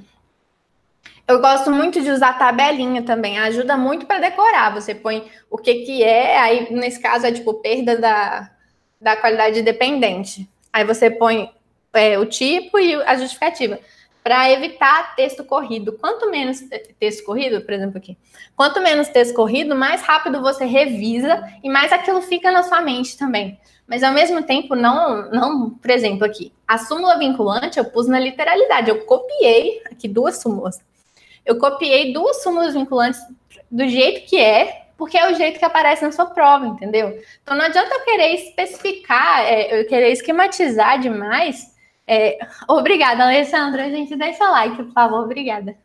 [1.26, 4.74] Eu gosto muito de usar tabelinha também, ajuda muito para decorar.
[4.74, 8.50] Você põe o que que é, aí nesse caso é tipo perda da,
[9.00, 10.46] da qualidade dependente.
[10.70, 11.50] Aí você põe
[11.94, 13.78] é, o tipo e a justificativa
[14.22, 15.94] para evitar texto corrido.
[15.94, 16.60] Quanto menos
[16.98, 18.18] texto corrido, por exemplo, aqui,
[18.54, 23.16] quanto menos texto corrido, mais rápido você revisa e mais aquilo fica na sua mente
[23.16, 23.58] também.
[23.86, 28.18] Mas ao mesmo tempo, não, não, por exemplo, aqui, a súmula vinculante eu pus na
[28.18, 30.80] literalidade, eu copiei aqui duas súmulas
[31.44, 33.20] eu copiei duas súmulas vinculantes
[33.70, 37.20] do jeito que é, porque é o jeito que aparece na sua prova, entendeu?
[37.42, 41.74] Então não adianta eu querer especificar, é, eu querer esquematizar demais.
[42.06, 43.84] É, obrigada, Alessandra.
[43.84, 45.76] A gente seu like, por favor, obrigada.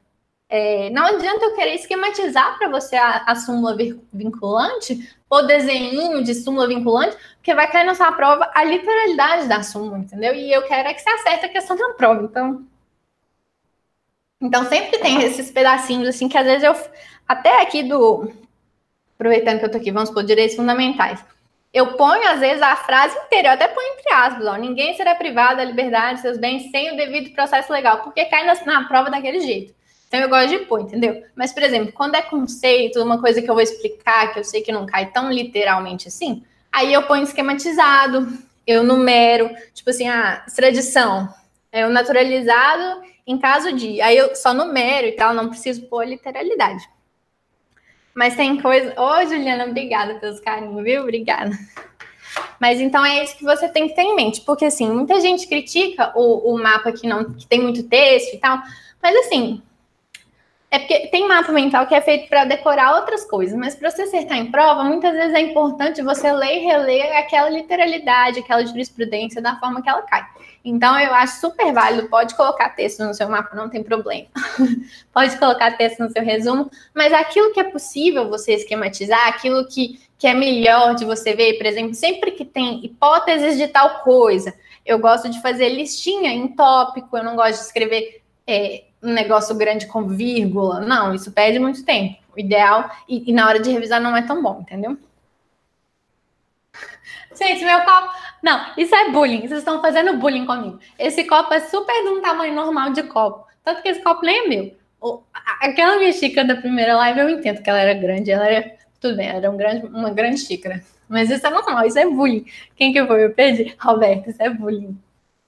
[0.52, 3.78] É, não adianta eu querer esquematizar para você a, a, súmula
[4.12, 9.62] vinculante ou desenho de súmula vinculante, porque vai cair na sua prova a literalidade da
[9.62, 10.34] súmula, entendeu?
[10.34, 12.24] E eu quero é que você acerte a questão da prova.
[12.24, 12.66] Então,
[14.42, 16.76] então sempre tem esses pedacinhos assim que às vezes eu
[17.28, 18.32] até aqui do
[19.16, 21.24] aproveitando que eu tô aqui, vamos por direitos fundamentais.
[21.74, 25.14] Eu ponho às vezes a frase inteira, eu até ponho entre aspas, ó, ninguém será
[25.14, 28.88] privado da liberdade de seus bens sem o devido processo legal, porque cai na, na
[28.88, 29.74] prova daquele jeito.
[30.08, 31.24] Então eu gosto de pôr, entendeu?
[31.36, 34.62] Mas, por exemplo, quando é conceito, uma coisa que eu vou explicar, que eu sei
[34.62, 38.28] que não cai tão literalmente assim, aí eu ponho esquematizado,
[38.66, 41.32] eu numero, tipo assim, a extradição,
[41.72, 44.02] é o naturalizado em caso de.
[44.02, 46.90] Aí eu só numero e tal, não preciso pôr literalidade.
[48.16, 49.00] Mas tem coisa.
[49.00, 51.04] Ô, Juliana, obrigada pelos carinhos, viu?
[51.04, 51.52] Obrigada.
[52.60, 55.48] Mas então é isso que você tem que ter em mente, porque assim, muita gente
[55.48, 58.60] critica o, o mapa que não que tem muito texto e tal,
[59.02, 59.62] mas assim,
[60.72, 64.04] é porque tem mapa mental que é feito para decorar outras coisas, mas para você
[64.04, 69.42] acertar em prova, muitas vezes é importante você ler e reler aquela literalidade, aquela jurisprudência
[69.42, 70.24] da forma que ela cai.
[70.64, 74.28] Então, eu acho super válido, pode colocar texto no seu mapa, não tem problema.
[75.12, 80.00] pode colocar texto no seu resumo, mas aquilo que é possível você esquematizar, aquilo que,
[80.20, 84.54] que é melhor de você ver, por exemplo, sempre que tem hipóteses de tal coisa,
[84.86, 88.22] eu gosto de fazer listinha em tópico, eu não gosto de escrever.
[88.46, 90.82] É, um negócio grande com vírgula.
[90.82, 92.18] Não, isso perde muito tempo.
[92.36, 94.98] O ideal, e, e, na hora de revisar não é tão bom, entendeu?
[97.38, 98.14] Gente, meu copo.
[98.42, 99.42] Não, isso é bullying.
[99.42, 100.80] Vocês estão fazendo bullying comigo.
[100.98, 103.48] Esse copo é super de um tamanho normal de copo.
[103.64, 104.76] Tanto que esse copo nem é meu.
[105.62, 108.32] Aquela minha xícara da primeira live, eu entendo que ela era grande.
[108.32, 108.80] Ela era.
[109.00, 110.84] Tudo bem, era um grande, uma grande xícara.
[111.08, 112.46] Mas isso é normal, isso é bullying.
[112.76, 113.26] Quem que foi?
[113.26, 113.76] Eu perdi.
[113.80, 114.98] Roberto, isso é bullying.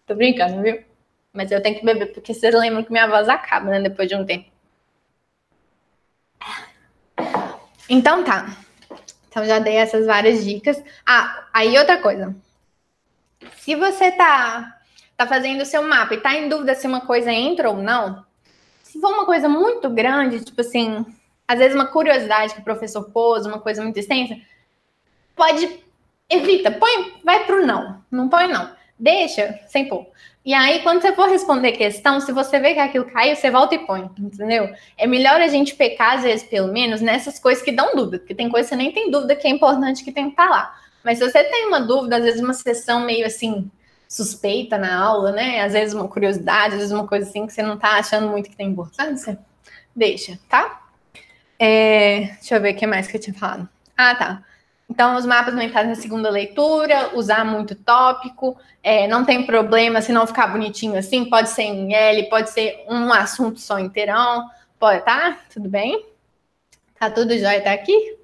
[0.05, 0.90] Tô brincando, viu?
[1.33, 3.81] Mas eu tenho que beber, porque vocês lembram que minha voz acaba, né?
[3.81, 4.49] Depois de um tempo.
[7.89, 8.57] Então tá.
[9.29, 10.83] Então já dei essas várias dicas.
[11.05, 12.35] Ah, aí outra coisa.
[13.57, 14.81] Se você tá,
[15.15, 18.25] tá fazendo o seu mapa e tá em dúvida se uma coisa entra ou não,
[18.83, 21.05] se for uma coisa muito grande, tipo assim,
[21.47, 24.35] às vezes uma curiosidade que o professor pôs, uma coisa muito extensa,
[25.35, 25.81] pode
[26.29, 30.07] evita, põe, vai pro não, não põe não, deixa sem pôr.
[30.43, 33.75] E aí, quando você for responder questão, se você vê que aquilo caiu, você volta
[33.75, 34.73] e põe, entendeu?
[34.97, 38.33] É melhor a gente pecar, às vezes, pelo menos, nessas coisas que dão dúvida, porque
[38.33, 40.49] tem coisa que você nem tem dúvida que é importante que tem que estar tá
[40.49, 40.75] lá.
[41.03, 43.69] Mas se você tem uma dúvida, às vezes uma sessão meio assim,
[44.07, 45.61] suspeita na aula, né?
[45.61, 48.49] Às vezes uma curiosidade, às vezes uma coisa assim que você não tá achando muito
[48.49, 49.39] que tem importância,
[49.95, 50.81] deixa, tá?
[51.59, 53.69] É, deixa eu ver o que mais que eu tinha falado.
[53.95, 54.43] Ah, tá.
[54.91, 60.11] Então, os mapas mentais na segunda leitura, usar muito tópico, é, não tem problema se
[60.11, 65.05] não ficar bonitinho assim, pode ser em L, pode ser um assunto só inteirão, pode,
[65.05, 65.39] tá?
[65.53, 66.05] Tudo bem?
[66.99, 68.17] Tá tudo jóia, tá aqui?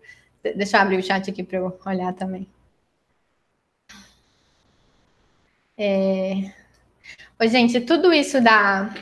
[0.44, 2.46] Deixa eu abrir o chat aqui para eu olhar também.
[5.78, 6.52] É...
[7.40, 8.94] Oi, gente, tudo isso dá.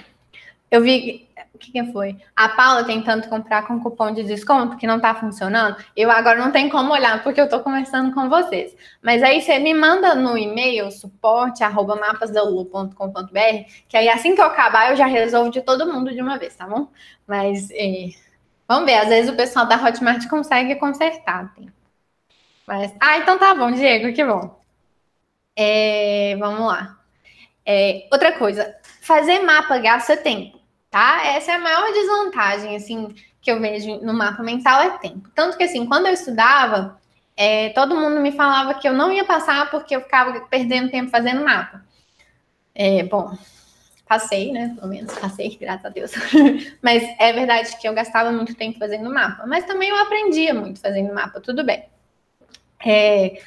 [0.70, 1.25] Eu vi.
[1.56, 2.16] O que, que foi?
[2.36, 5.78] A Paula tentando comprar com cupom de desconto que não tá funcionando.
[5.96, 8.76] Eu agora não tenho como olhar porque eu tô conversando com vocês.
[9.02, 14.98] Mas aí você me manda no e-mail suporte@mapasdaulu.com.br, que aí assim que eu acabar eu
[14.98, 16.90] já resolvo de todo mundo de uma vez, tá bom?
[17.26, 18.10] Mas é...
[18.68, 21.54] vamos ver, às vezes o pessoal da Hotmart consegue consertar.
[21.56, 21.72] Tem.
[22.68, 24.60] Mas ah, então tá bom, Diego, que bom.
[25.56, 26.98] É, vamos lá.
[27.66, 30.60] É, outra coisa, fazer mapa gasta tempo,
[30.96, 31.26] tá?
[31.26, 35.30] Essa é a maior desvantagem, assim, que eu vejo no mapa mental é tempo.
[35.36, 36.98] Tanto que, assim, quando eu estudava,
[37.36, 41.12] é, todo mundo me falava que eu não ia passar porque eu ficava perdendo tempo
[41.12, 41.84] fazendo mapa.
[42.74, 43.38] É, bom,
[44.08, 44.74] passei, né?
[44.74, 46.12] Pelo menos passei, graças a Deus.
[46.82, 49.46] Mas é verdade que eu gastava muito tempo fazendo mapa.
[49.46, 51.84] Mas também eu aprendia muito fazendo mapa, tudo bem.
[52.86, 53.38] É,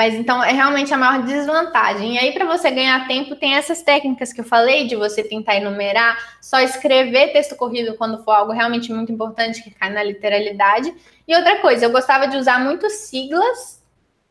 [0.00, 2.14] mas então é realmente a maior desvantagem.
[2.14, 5.56] E aí, para você ganhar tempo, tem essas técnicas que eu falei, de você tentar
[5.56, 10.90] enumerar, só escrever texto corrido quando for algo realmente muito importante que cai na literalidade.
[11.28, 13.84] E outra coisa, eu gostava de usar muitas siglas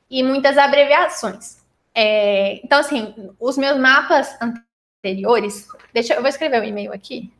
[0.10, 1.60] e muitas abreviações.
[1.94, 5.68] É, então, assim, os meus mapas anteriores.
[5.94, 7.32] Deixa eu vou escrever o um e-mail aqui.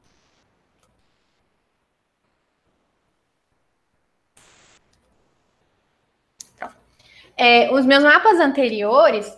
[7.40, 9.34] É, os meus mapas anteriores,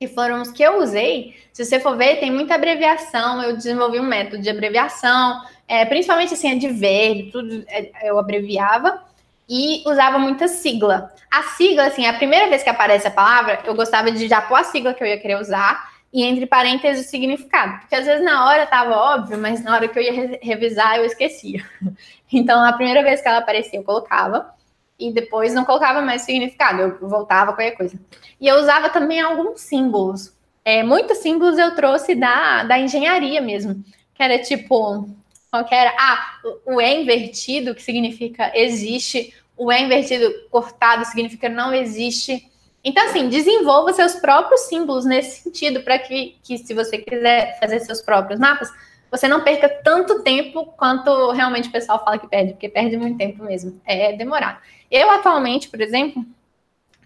[0.00, 3.42] que foram os que eu usei, se você for ver, tem muita abreviação.
[3.42, 8.18] Eu desenvolvi um método de abreviação, é, principalmente assim, a de verde, tudo é, eu
[8.18, 9.02] abreviava
[9.46, 11.12] e usava muita sigla.
[11.30, 14.56] A sigla, assim, a primeira vez que aparece a palavra, eu gostava de já pôr
[14.56, 17.80] a sigla que eu ia querer usar e entre parênteses o significado.
[17.80, 21.04] Porque às vezes na hora estava óbvio, mas na hora que eu ia revisar eu
[21.04, 21.62] esquecia.
[22.36, 24.52] Então, a primeira vez que ela aparecia, eu colocava
[24.98, 27.98] e depois não colocava mais significado, eu voltava qualquer coisa.
[28.40, 30.32] E eu usava também alguns símbolos.
[30.64, 35.08] É, muitos símbolos eu trouxe da, da engenharia mesmo, que era tipo,
[35.50, 35.94] qual que era?
[35.98, 42.50] Ah, o E invertido, que significa existe, o E invertido cortado significa não existe.
[42.82, 47.80] Então, assim, desenvolva seus próprios símbolos nesse sentido, para que, que, se você quiser fazer
[47.80, 48.68] seus próprios mapas,
[49.10, 53.16] você não perca tanto tempo quanto realmente o pessoal fala que perde, porque perde muito
[53.16, 53.80] tempo mesmo.
[53.86, 54.58] É demorado.
[54.94, 56.24] Eu, atualmente, por exemplo,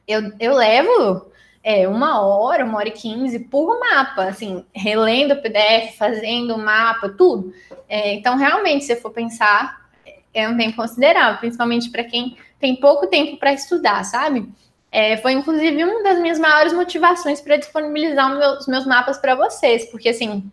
[0.06, 1.32] eu, eu levo
[1.64, 6.58] é, uma hora, uma hora e quinze por mapa, assim, relendo o PDF, fazendo o
[6.58, 7.50] mapa, tudo.
[7.88, 9.88] É, então, realmente, se for pensar,
[10.34, 14.46] é um tempo considerável, principalmente para quem tem pouco tempo para estudar, sabe?
[14.92, 19.86] É, foi inclusive uma das minhas maiores motivações para disponibilizar os meus mapas para vocês,
[19.90, 20.44] porque assim,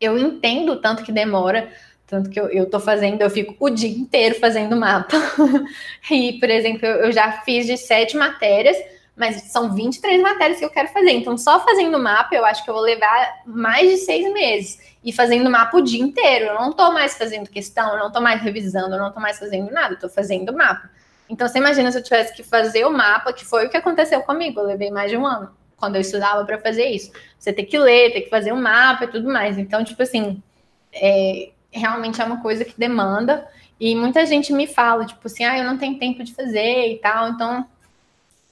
[0.00, 1.72] eu entendo o tanto que demora,
[2.06, 5.16] tanto que eu, eu tô fazendo, eu fico o dia inteiro fazendo mapa.
[6.10, 8.76] e, por exemplo, eu, já fiz de sete matérias,
[9.16, 11.10] mas são 23 matérias que eu quero fazer.
[11.10, 14.78] Então, só fazendo mapa, eu acho que eu vou levar mais de seis meses.
[15.02, 16.46] E fazendo mapa o dia inteiro.
[16.46, 19.38] Eu não tô mais fazendo questão, eu não tô mais revisando, eu não tô mais
[19.38, 20.88] fazendo nada, eu tô fazendo mapa.
[21.28, 24.20] Então, você imagina se eu tivesse que fazer o mapa, que foi o que aconteceu
[24.22, 24.60] comigo.
[24.60, 27.10] Eu levei mais de um ano quando eu estudava para fazer isso.
[27.36, 29.58] Você tem que ler, tem que fazer um mapa e tudo mais.
[29.58, 30.40] Então, tipo assim,
[30.92, 33.46] é, realmente é uma coisa que demanda.
[33.78, 36.98] E muita gente me fala, tipo assim, ah, eu não tenho tempo de fazer e
[36.98, 37.28] tal.
[37.28, 37.66] Então,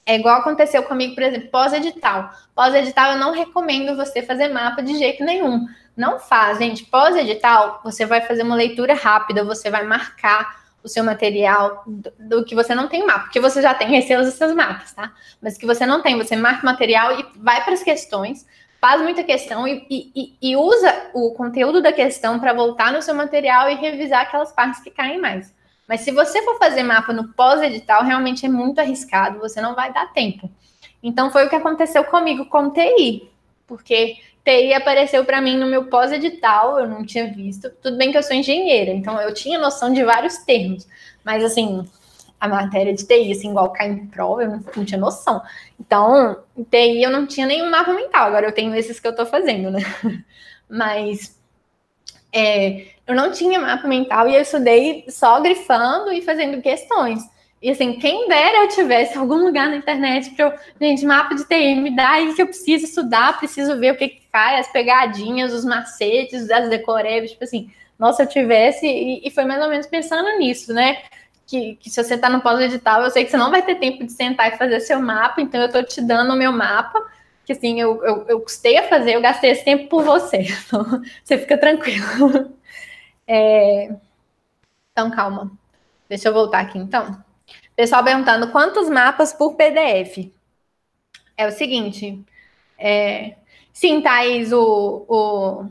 [0.07, 2.31] é igual aconteceu comigo, por exemplo, pós-edital.
[2.55, 5.67] Pós-edital, eu não recomendo você fazer mapa de jeito nenhum.
[5.97, 6.85] Não faz, gente.
[6.85, 12.45] Pós-edital, você vai fazer uma leitura rápida, você vai marcar o seu material do, do,
[12.45, 15.13] que você não tem mapa, porque você já tem recelos dos seus mapas, tá?
[15.41, 18.47] Mas que você não tem, você marca o material e vai para as questões,
[18.85, 23.15] faz muita questão e, e, e usa o conteúdo da questão para voltar no seu
[23.15, 25.55] material e revisar aquelas partes que caem mais.
[25.89, 29.91] Mas se você for fazer mapa no pós-edital, realmente é muito arriscado, você não vai
[29.91, 30.51] dar tempo.
[31.03, 33.27] Então foi o que aconteceu comigo com TI,
[33.67, 37.71] porque TI apareceu para mim no meu pós-edital, eu não tinha visto.
[37.83, 40.87] Tudo bem que eu sou engenheira, então eu tinha noção de vários termos,
[41.25, 41.89] mas assim,
[42.41, 45.43] a matéria de TI, assim, igual cai em prova, eu não, não, tinha noção.
[45.81, 49.27] Então, TI eu não tinha nenhum mapa mental, agora eu tenho esses que eu estou
[49.27, 49.81] fazendo, né?
[50.69, 51.41] Mas
[52.33, 57.23] é, eu não tinha mapa mental e eu estudei só grifando e fazendo questões.
[57.63, 61.47] E assim, quem dera eu tivesse algum lugar na internet para eu, gente, mapa de
[61.47, 64.71] TI, me dá aí que eu preciso estudar, preciso ver o que, que cai, as
[64.71, 69.71] pegadinhas, os macetes, as decorebas, tipo assim, nossa, eu tivesse, e, e, foi mais ou
[69.71, 70.99] menos pensando nisso, né?
[71.47, 74.05] Que, que se você está no pós-edital, eu sei que você não vai ter tempo
[74.05, 76.99] de sentar e fazer seu mapa, então eu estou te dando o meu mapa,
[77.45, 81.03] que assim, eu, eu, eu custei a fazer, eu gastei esse tempo por você, então
[81.23, 82.57] você fica tranquilo.
[83.27, 83.95] É...
[84.93, 85.51] Então, calma.
[86.09, 87.23] Deixa eu voltar aqui, então.
[87.77, 90.33] Pessoal perguntando quantos mapas por PDF.
[91.37, 92.25] É o seguinte.
[92.79, 93.37] É...
[93.73, 95.69] Sim, Thaís, o, o...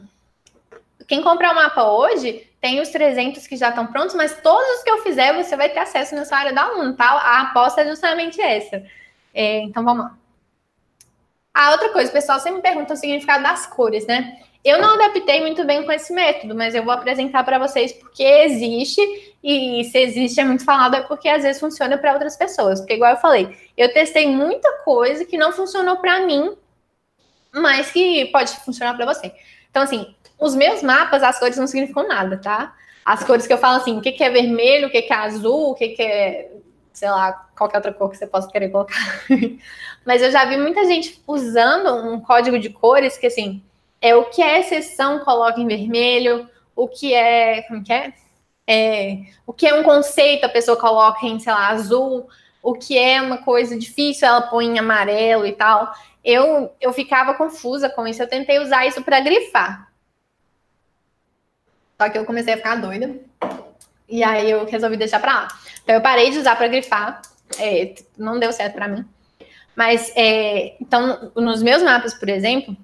[1.07, 4.83] quem comprar o mapa hoje tem os 300 que já estão prontos, mas todos os
[4.83, 7.07] que eu fizer você vai ter acesso na sua área da aluno, tá?
[7.07, 8.81] A aposta é justamente essa.
[9.33, 10.17] É, então vamos lá.
[11.53, 14.39] A outra coisa, pessoal sempre me pergunta o significado das cores, né?
[14.63, 18.23] Eu não adaptei muito bem com esse método, mas eu vou apresentar para vocês porque
[18.23, 19.01] existe,
[19.43, 22.79] e se existe é muito falado, é porque às vezes funciona para outras pessoas.
[22.79, 26.55] Porque, igual eu falei, eu testei muita coisa que não funcionou para mim,
[27.51, 29.33] mas que pode funcionar para você.
[29.69, 32.75] Então, assim, os meus mapas, as cores não significam nada, tá?
[33.05, 35.15] As cores que eu falo assim, o que, que é vermelho, o que, que é
[35.15, 36.51] azul, o que, que é,
[36.93, 38.95] sei lá, qualquer outra cor que você possa querer colocar.
[40.05, 43.61] mas eu já vi muita gente usando um código de cores que, assim,
[44.01, 48.13] é o que é exceção coloca em vermelho, o que é, como que é?
[48.67, 49.17] é?
[49.45, 52.27] O que é um conceito a pessoa coloca em, sei lá, azul,
[52.61, 55.91] o que é uma coisa difícil ela põe em amarelo e tal.
[56.23, 59.92] Eu, eu ficava confusa com isso, eu tentei usar isso para grifar.
[62.03, 63.15] Só que eu comecei a ficar doida.
[64.09, 65.47] E aí eu resolvi deixar para lá.
[65.81, 67.21] Então eu parei de usar para grifar.
[67.57, 69.05] É, não deu certo para mim.
[69.73, 72.75] Mas é, então, nos meus mapas, por exemplo,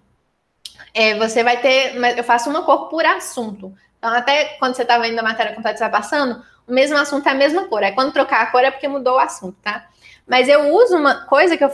[0.93, 1.95] é, você vai ter.
[2.17, 3.74] Eu faço uma cor por assunto.
[3.97, 7.28] Então, até quando você está vendo a matéria completa você vai passando, o mesmo assunto
[7.28, 7.84] é a mesma cor.
[7.84, 9.89] Aí quando trocar a cor é porque mudou o assunto, tá?
[10.26, 11.72] Mas eu uso uma coisa que eu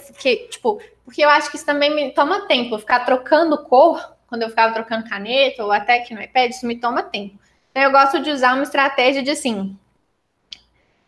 [0.50, 4.50] tipo, porque eu acho que isso também me toma tempo, ficar trocando cor, quando eu
[4.50, 7.40] ficava trocando caneta, ou até que no iPad, isso me toma tempo.
[7.72, 9.78] Então eu gosto de usar uma estratégia de assim.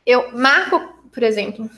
[0.05, 0.79] Eu marco,
[1.11, 1.69] por exemplo,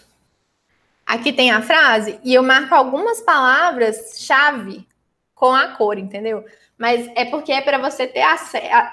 [1.06, 4.88] aqui tem a frase, e eu marco algumas palavras-chave
[5.34, 6.46] com a cor, entendeu?
[6.78, 8.24] Mas é porque é para você ter,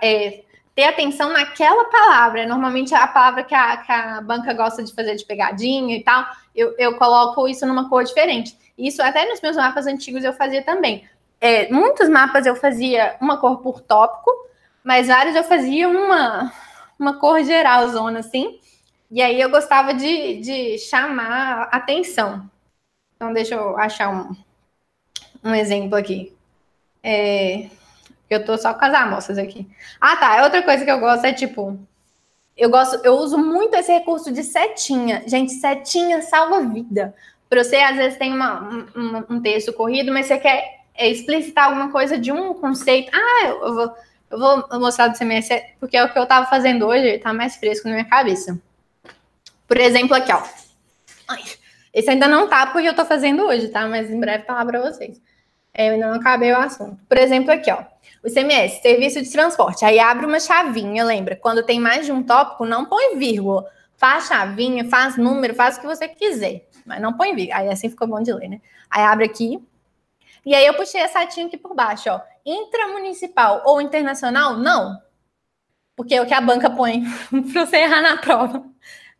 [0.02, 0.44] é,
[0.74, 2.46] ter atenção naquela palavra.
[2.46, 6.26] Normalmente a palavra que a, que a, banca gosta de fazer de pegadinha e tal,
[6.54, 8.56] eu, eu coloco isso numa cor diferente.
[8.76, 11.08] Isso até nos meus mapas antigos eu fazia também.
[11.40, 14.30] É, muitos mapas eu fazia uma cor por tópico,
[14.82, 16.52] mas vários eu fazia uma,
[16.98, 18.58] uma cor geral, zona assim.
[19.10, 22.50] E aí eu gostava de, de chamar atenção.
[23.14, 24.36] Então, deixa eu achar um,
[25.44, 26.36] um exemplo aqui.
[27.02, 27.68] É,
[28.28, 29.68] eu tô só com as amostras aqui.
[30.00, 30.42] Ah, tá.
[30.42, 31.78] Outra coisa que eu gosto é tipo.
[32.56, 35.22] Eu gosto, eu uso muito esse recurso de setinha.
[35.26, 37.14] Gente, setinha salva vida.
[37.48, 38.62] Para você, às vezes, tem uma,
[38.96, 43.10] um, um, texto corrido, mas você quer explicitar alguma coisa de um conceito.
[43.14, 43.94] Ah, eu, vou,
[44.30, 47.56] eu vou mostrar do semestre, porque é o que eu estava fazendo hoje, tá mais
[47.56, 48.58] fresco na minha cabeça.
[49.66, 50.42] Por exemplo, aqui, ó.
[51.28, 51.42] Ai,
[51.92, 53.86] esse ainda não tá porque eu tô fazendo hoje, tá?
[53.88, 55.20] Mas em breve tá lá para vocês.
[55.72, 56.98] É, eu ainda não acabei o assunto.
[57.08, 57.82] Por exemplo, aqui, ó.
[58.22, 59.84] O CMS, Serviço de Transporte.
[59.84, 61.36] Aí abre uma chavinha, lembra?
[61.36, 63.64] Quando tem mais de um tópico, não põe vírgula.
[63.96, 66.66] Faz chavinha, faz número, faz o que você quiser.
[66.84, 67.60] Mas não põe vírgula.
[67.60, 68.60] Aí assim ficou bom de ler, né?
[68.90, 69.58] Aí abre aqui.
[70.46, 72.20] E aí eu puxei a setinha aqui por baixo, ó.
[72.46, 74.56] Intramunicipal ou internacional?
[74.56, 74.96] Não.
[75.96, 77.02] Porque é o que a banca põe
[77.52, 78.64] para você errar na prova.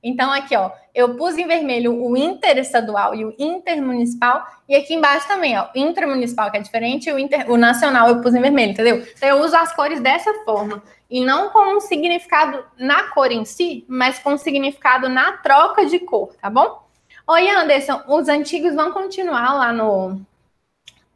[0.00, 5.26] Então, aqui, ó, eu pus em vermelho o interestadual e o intermunicipal, e aqui embaixo
[5.26, 8.70] também, ó, intramunicipal, que é diferente, e o, inter, o nacional eu pus em vermelho,
[8.70, 9.04] entendeu?
[9.16, 13.44] Então, eu uso as cores dessa forma, e não com um significado na cor em
[13.44, 16.86] si, mas com um significado na troca de cor, tá bom?
[17.26, 20.20] Oi, Anderson, os antigos vão continuar lá no,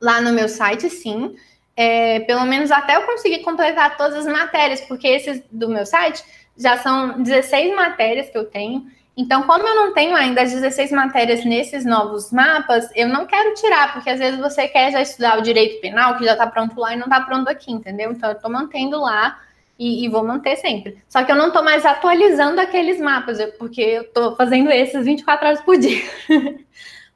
[0.01, 1.37] lá no meu site, sim.
[1.77, 6.23] é, pelo menos até eu conseguir completar todas as matérias, porque esses do meu site
[6.57, 8.87] já são 16 matérias que eu tenho.
[9.17, 13.55] Então, como eu não tenho ainda as 16 matérias nesses novos mapas, eu não quero
[13.55, 16.79] tirar, porque às vezes você quer já estudar o direito penal, que já está pronto
[16.79, 18.13] lá e não está pronto aqui, entendeu?
[18.13, 19.39] Então, eu estou mantendo lá
[19.79, 21.03] e, e, vou manter sempre.
[21.09, 25.47] Só que eu não estou mais atualizando aqueles mapas, porque eu estou fazendo esses 24
[25.47, 26.03] horas por dia.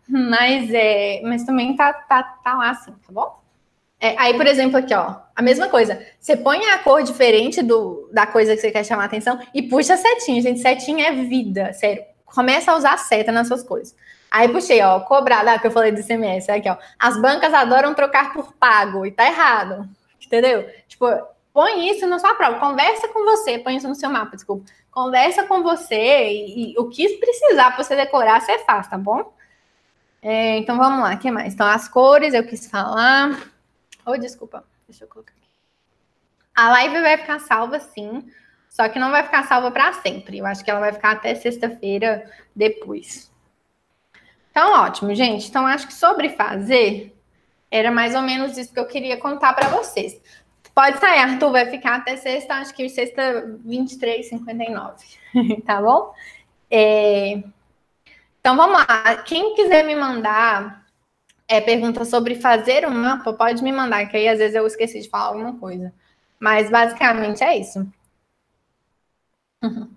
[0.09, 3.45] mas, é, mas também tá, tá, tá lá assim, tá bom?
[4.01, 6.05] É, aí, por exemplo, aqui, ó, a mesma coisa.
[6.21, 9.95] Você põe a cor diferente do, da coisa que você quer chamar atenção e puxa
[9.95, 10.61] a setinha, gente.
[10.61, 12.05] Setinha é vida, sério.
[12.27, 13.97] Começa a usar seta nas suas coisas.
[14.31, 16.77] Aí puxei, ó, cobrada, ah, que eu falei do CMS, aqui, ó.
[16.99, 19.89] As bancas adoram trocar por pago, e tá errado.
[20.23, 20.69] Entendeu?
[20.89, 21.07] Tipo,
[21.53, 24.65] põe isso na sua prova, conversa com você, põe isso no seu mapa, desculpa.
[24.91, 29.33] Conversa com você e, e o que precisar para você decorar, você faz, tá bom?
[30.27, 31.53] É, então vamos lá, o que mais?
[31.53, 33.43] Então, as cores eu quis falar.
[34.07, 34.65] Oh, desculpa.
[34.89, 35.51] Deixa eu colocar aqui.
[36.57, 38.27] A live vai ficar salva, sim.
[38.71, 40.39] Só que não vai ficar salva para sempre.
[40.39, 42.25] Eu acho que ela vai ficar até sexta-feira
[42.57, 43.31] depois.
[44.51, 45.47] Então, ótimo, gente.
[45.47, 47.15] Então, acho que sobre fazer,
[47.71, 50.19] era mais ou menos isso que eu queria contar para vocês.
[50.75, 54.95] Pode sair, Arthur, vai ficar até sexta, acho que sexta 23h59.
[55.67, 56.15] tá bom?
[56.71, 57.43] É...
[58.45, 59.17] Então, vamos lá.
[59.23, 60.85] Quem quiser me mandar
[61.49, 65.01] é, pergunta sobre fazer um mapa, pode me mandar, que aí às vezes eu esqueci
[65.01, 65.91] de falar alguma coisa.
[66.39, 67.91] Mas basicamente é isso.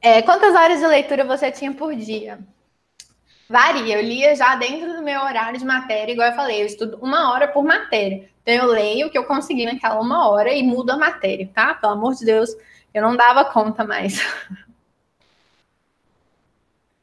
[0.00, 2.38] É, quantas horas de leitura você tinha por dia?
[3.48, 6.98] Varia, eu lia já dentro do meu horário de matéria, igual eu falei, eu estudo
[7.02, 8.30] uma hora por matéria.
[8.42, 11.74] Então eu leio o que eu consegui naquela uma hora e mudo a matéria, tá?
[11.74, 12.50] Pelo amor de Deus,
[12.94, 14.24] eu não dava conta mais.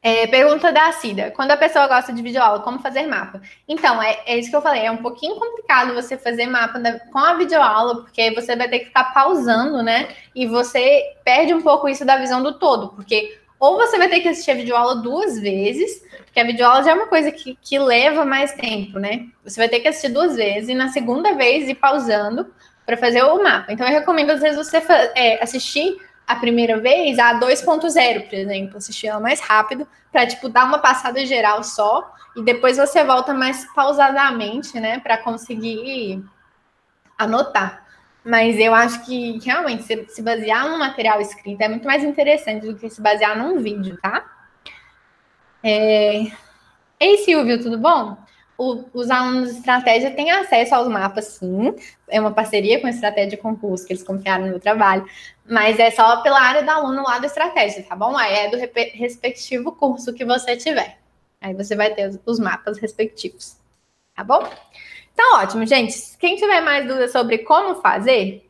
[0.06, 3.40] É, pergunta da Cida: quando a pessoa gosta de videoaula, como fazer mapa?
[3.66, 6.80] Então, é, é, isso que eu falei, é um pouquinho complicado você fazer mapa
[7.10, 10.06] com a videoaula, porque você vai ter que ficar pausando, né?
[10.32, 14.20] E você perde um pouco isso da visão do todo, porque ou você vai ter
[14.20, 17.76] que assistir a videoaula duas vezes, porque a videoaula já é uma coisa que, que
[17.76, 19.26] leva mais tempo, né?
[19.42, 22.46] Você vai ter que assistir duas vezes e na segunda vez ir pausando
[22.86, 23.72] para fazer o mapa.
[23.72, 24.80] Então, eu recomendo, às vezes, você
[25.16, 25.96] é, assistir
[26.26, 30.78] a primeira vez a 2.0, por exemplo, assistir ela mais rápido, para tipo dar uma
[30.78, 36.22] passada geral só, e depois você volta mais pausadamente, né, para conseguir
[37.16, 37.86] anotar.
[38.24, 42.74] Mas eu acho que realmente se, basear no material escrito é muito mais interessante do
[42.74, 44.24] que se basear num vídeo, tá?
[45.62, 46.24] É...
[46.98, 48.16] Ei, Silvio, tudo bom?
[48.58, 51.74] O, os alunos de estratégia têm acesso aos mapas, sim.
[52.08, 55.06] É uma parceria com a estratégia concurso que eles confiaram no meu trabalho,
[55.48, 58.16] mas é só pela área do aluno lá da estratégia, tá bom?
[58.16, 60.98] Aí é do respectivo curso que você tiver.
[61.40, 63.56] Aí você vai ter os, os mapas respectivos,
[64.14, 64.48] tá bom?
[65.12, 66.16] Então, ótimo, gente.
[66.18, 68.46] Quem tiver mais dúvidas sobre como fazer,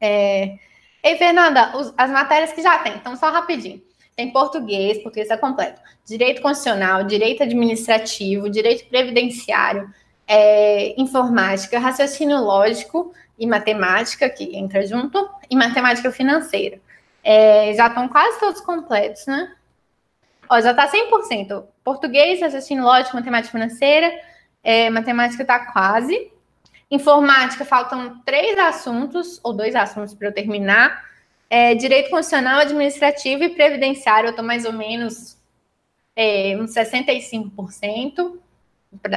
[0.00, 0.58] é...
[1.02, 3.82] Ei, Fernanda, os, as matérias que já tem, então só rapidinho.
[4.18, 5.80] Tem português, porque isso é completo.
[6.04, 9.88] Direito constitucional, direito administrativo, direito previdenciário,
[10.26, 16.80] é, informática, raciocínio lógico e matemática, que entra junto, e matemática financeira.
[17.22, 19.54] É, já estão quase todos completos, né?
[20.50, 21.62] Ó, já está 100%.
[21.84, 24.12] Português, raciocínio lógico, matemática financeira,
[24.64, 26.32] é, matemática está quase.
[26.90, 31.04] Informática, faltam três assuntos, ou dois assuntos para eu terminar.
[31.50, 35.38] É, direito constitucional, administrativo e previdenciário, eu estou mais ou menos
[36.14, 38.38] é, uns 65%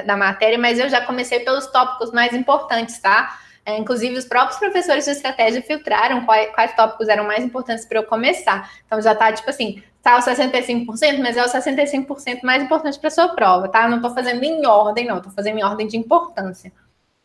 [0.05, 3.39] da matéria, mas eu já comecei pelos tópicos mais importantes, tá?
[3.65, 7.99] É, inclusive, os próprios professores de estratégia filtraram quais, quais tópicos eram mais importantes para
[7.99, 8.71] eu começar.
[8.85, 13.09] Então, já está tipo assim, tá os 65%, mas é o 65% mais importante para
[13.09, 13.83] sua prova, tá?
[13.83, 16.71] Eu não estou fazendo em ordem, não, estou fazendo em ordem de importância.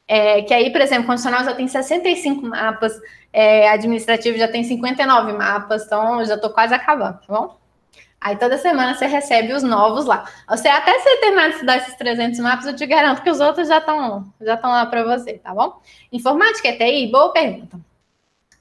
[0.09, 2.93] É, que aí, por exemplo, condicional já tem 65 mapas,
[3.37, 7.59] é, administrativo já tem 59 mapas, então eu já estou quase acabando, tá bom?
[8.19, 10.25] Aí toda semana você recebe os novos lá.
[10.49, 13.69] Você até você terminar de estudar esses 300 mapas, eu te garanto que os outros
[13.69, 15.83] já estão já estão lá para você, tá bom?
[16.11, 17.09] Informática é TI?
[17.13, 17.79] Boa pergunta.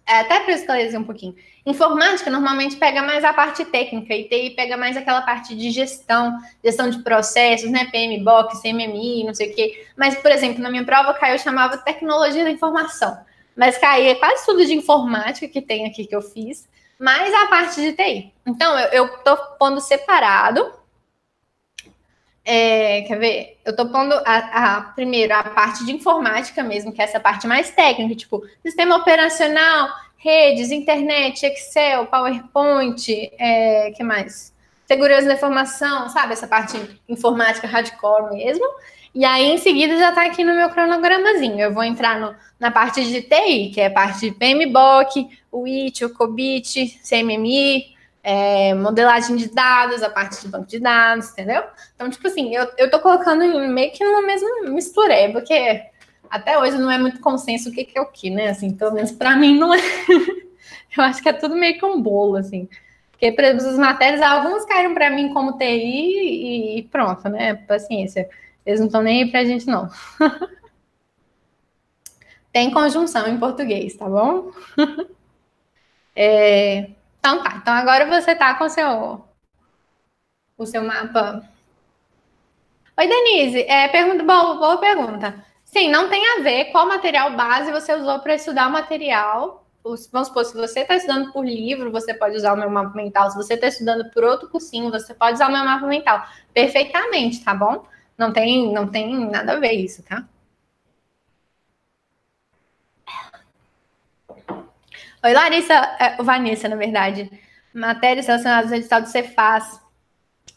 [0.05, 1.36] É, até para esclarecer um pouquinho.
[1.65, 6.38] Informática normalmente pega mais a parte técnica e TI pega mais aquela parte de gestão,
[6.61, 7.86] gestão de processos, né?
[7.86, 9.88] PMBOK, CMMI, não sei o quê.
[9.95, 13.17] Mas, por exemplo, na minha prova caiu, eu chamava tecnologia da informação.
[13.56, 16.68] Mas caía quase tudo de informática que tem aqui que eu fiz,
[16.99, 18.34] mais a parte de TI.
[18.45, 20.74] Então, eu, estou pondo separado.
[22.43, 23.58] É, quer ver?
[23.66, 27.47] Eu estou pondo a, a, primeiro a parte de informática mesmo, que é essa parte
[27.47, 34.53] mais técnica, tipo sistema operacional, redes, internet, Excel, PowerPoint, é, que mais?
[34.86, 36.34] Segurança da informação, sabe?
[36.34, 36.78] Essa parte
[37.10, 38.66] informática hardcore mesmo.
[39.16, 41.57] E aí, em seguida, já está aqui no meu cronogramazinho.
[41.57, 45.66] Eu vou entrar no, na parte de TI, que é a parte de PMBOK, o
[45.66, 51.63] IT, o COBIT, CMMI, é, modelagem de dados, a parte de banco de dados, entendeu?
[51.95, 55.84] Então, tipo assim, eu, eu tô colocando meio que numa mesma mistureba, porque
[56.30, 58.49] até hoje não é muito consenso o que, que é o que, né?
[58.49, 59.80] Assim, pelo menos para mim não é.
[60.97, 62.68] eu acho que é tudo meio que um bolo, assim.
[63.11, 67.53] Porque, por exemplo, as matérias, algumas caíram para mim como TI e pronto, né?
[67.53, 68.28] Paciência.
[68.66, 69.89] Eles não estão nem aí para a gente, não.
[72.51, 74.51] Tem conjunção em português, tá bom?
[76.16, 76.89] é,
[77.20, 77.57] então tá.
[77.57, 79.26] Então agora você tá com seu,
[80.57, 81.47] o seu mapa.
[82.97, 83.61] Oi, Denise.
[83.63, 85.45] É, pergunta, boa, boa pergunta.
[85.66, 89.66] Sim, não tem a ver qual material base você usou para estudar o material
[90.11, 93.30] vamos supor, se você está estudando por livro, você pode usar o meu mapa mental.
[93.30, 96.26] Se você está estudando por outro cursinho, você pode usar o meu mapa mental.
[96.53, 97.86] Perfeitamente, tá bom?
[98.18, 100.26] Não tem, não tem nada a ver isso, tá?
[105.24, 107.30] Oi, Larissa, é, Vanessa, na verdade.
[107.74, 109.82] Matérias relacionadas ao edital do Cefaz.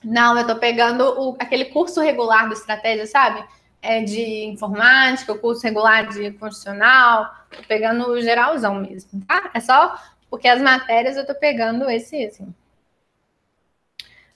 [0.05, 3.45] Não, eu tô pegando o, aquele curso regular do Estratégia, sabe?
[3.83, 9.51] é de informática, o curso regular de constitucional, tô pegando o geralzão mesmo, tá?
[9.55, 9.97] É só
[10.31, 12.55] porque as matérias eu tô pegando esse, assim.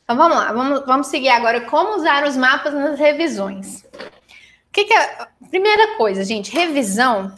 [0.04, 3.82] Então vamos lá, vamos, vamos seguir agora como usar os mapas nas revisões.
[3.82, 5.26] O que, que é?
[5.50, 7.34] Primeira coisa, gente, revisão.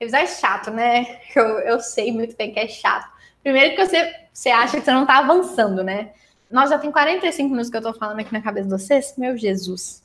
[0.00, 1.20] Revisar é chato, né?
[1.34, 3.08] Eu, eu sei muito bem que é chato.
[3.42, 6.12] Primeiro que você, você acha que você não tá avançando, né?
[6.50, 9.14] Nós já tem 45 minutos que eu tô falando aqui na cabeça de vocês.
[9.18, 10.02] Meu Jesus.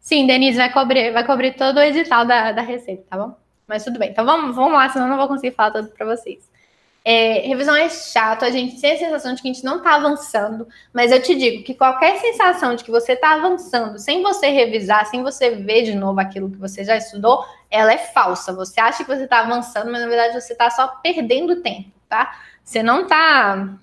[0.00, 3.34] Sim, Denise vai cobrir, vai cobrir todo o edital da, da receita, tá bom?
[3.66, 4.10] Mas tudo bem.
[4.10, 6.51] Então vamos, vamos lá, senão eu não vou conseguir falar tudo para vocês.
[7.04, 9.96] É, revisão é chato, a gente tem a sensação de que a gente não está
[9.96, 14.48] avançando, mas eu te digo que qualquer sensação de que você está avançando sem você
[14.50, 18.52] revisar, sem você ver de novo aquilo que você já estudou, ela é falsa.
[18.52, 22.38] Você acha que você está avançando, mas na verdade você está só perdendo tempo, tá?
[22.62, 23.78] Você não está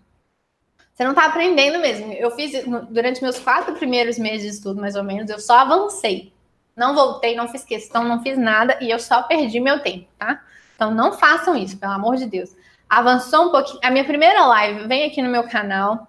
[0.94, 2.12] você não está aprendendo mesmo.
[2.12, 2.52] Eu fiz
[2.90, 6.34] durante meus quatro primeiros meses de estudo, mais ou menos, eu só avancei.
[6.76, 10.42] Não voltei, não fiz questão, não fiz nada e eu só perdi meu tempo, tá?
[10.76, 12.56] Então não façam isso, pelo amor de Deus.
[12.90, 13.80] Avançou um pouquinho.
[13.84, 16.08] A minha primeira live, vem aqui no meu canal.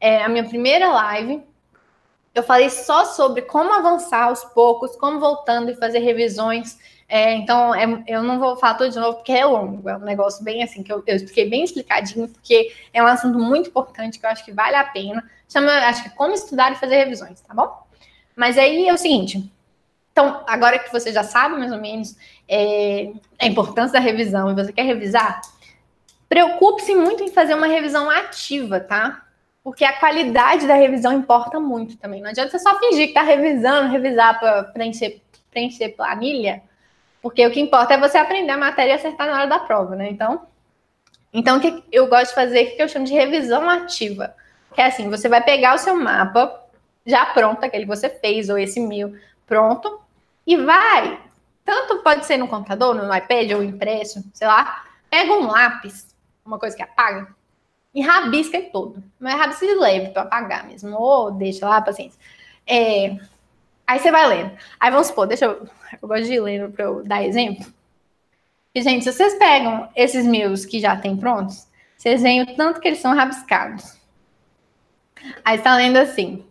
[0.00, 1.42] É a minha primeira live.
[2.34, 7.74] Eu falei só sobre como avançar aos poucos, como voltando e fazer revisões é, então,
[7.74, 10.62] é, eu não vou falar tudo de novo porque é longo, é um negócio bem
[10.62, 14.30] assim, que eu, eu expliquei bem explicadinho, porque é um assunto muito importante que eu
[14.30, 15.22] acho que vale a pena.
[15.48, 17.84] Chama, acho que é como estudar e fazer revisões, tá bom?
[18.34, 19.50] Mas aí é o seguinte.
[20.10, 22.16] Então, agora que você já sabe mais ou menos
[22.48, 25.40] é, a importância da revisão e você quer revisar,
[26.34, 29.22] preocupe-se muito em fazer uma revisão ativa, tá?
[29.62, 32.20] Porque a qualidade da revisão importa muito também.
[32.20, 35.20] Não adianta você só fingir que tá revisando, revisar para preencher,
[35.50, 36.62] preencher planilha
[37.24, 39.96] porque o que importa é você aprender a matéria e acertar na hora da prova,
[39.96, 40.10] né?
[40.10, 40.42] Então,
[41.32, 44.34] então o que eu gosto de fazer, o que eu chamo de revisão ativa.
[44.74, 46.54] Que é assim, você vai pegar o seu mapa
[47.06, 49.98] já pronto, aquele que você fez, ou esse mil pronto,
[50.46, 51.18] e vai.
[51.64, 54.84] Tanto pode ser no computador, no iPad ou impresso, sei lá.
[55.08, 56.13] Pega um lápis,
[56.44, 57.34] uma coisa que apaga,
[57.94, 59.02] e rabisca todo.
[59.22, 60.96] É rabisca de leve para apagar mesmo.
[60.96, 62.18] Ou deixa lá, paciência.
[62.66, 63.16] É,
[63.86, 64.56] Aí você vai lendo.
[64.80, 65.68] Aí vamos supor, deixa eu.
[66.02, 67.64] Eu gosto de lendo para eu dar exemplo.
[68.74, 72.80] E, gente, se vocês pegam esses meus que já tem prontos, vocês veem o tanto
[72.80, 73.96] que eles são rabiscados.
[75.44, 76.44] Aí está lendo assim.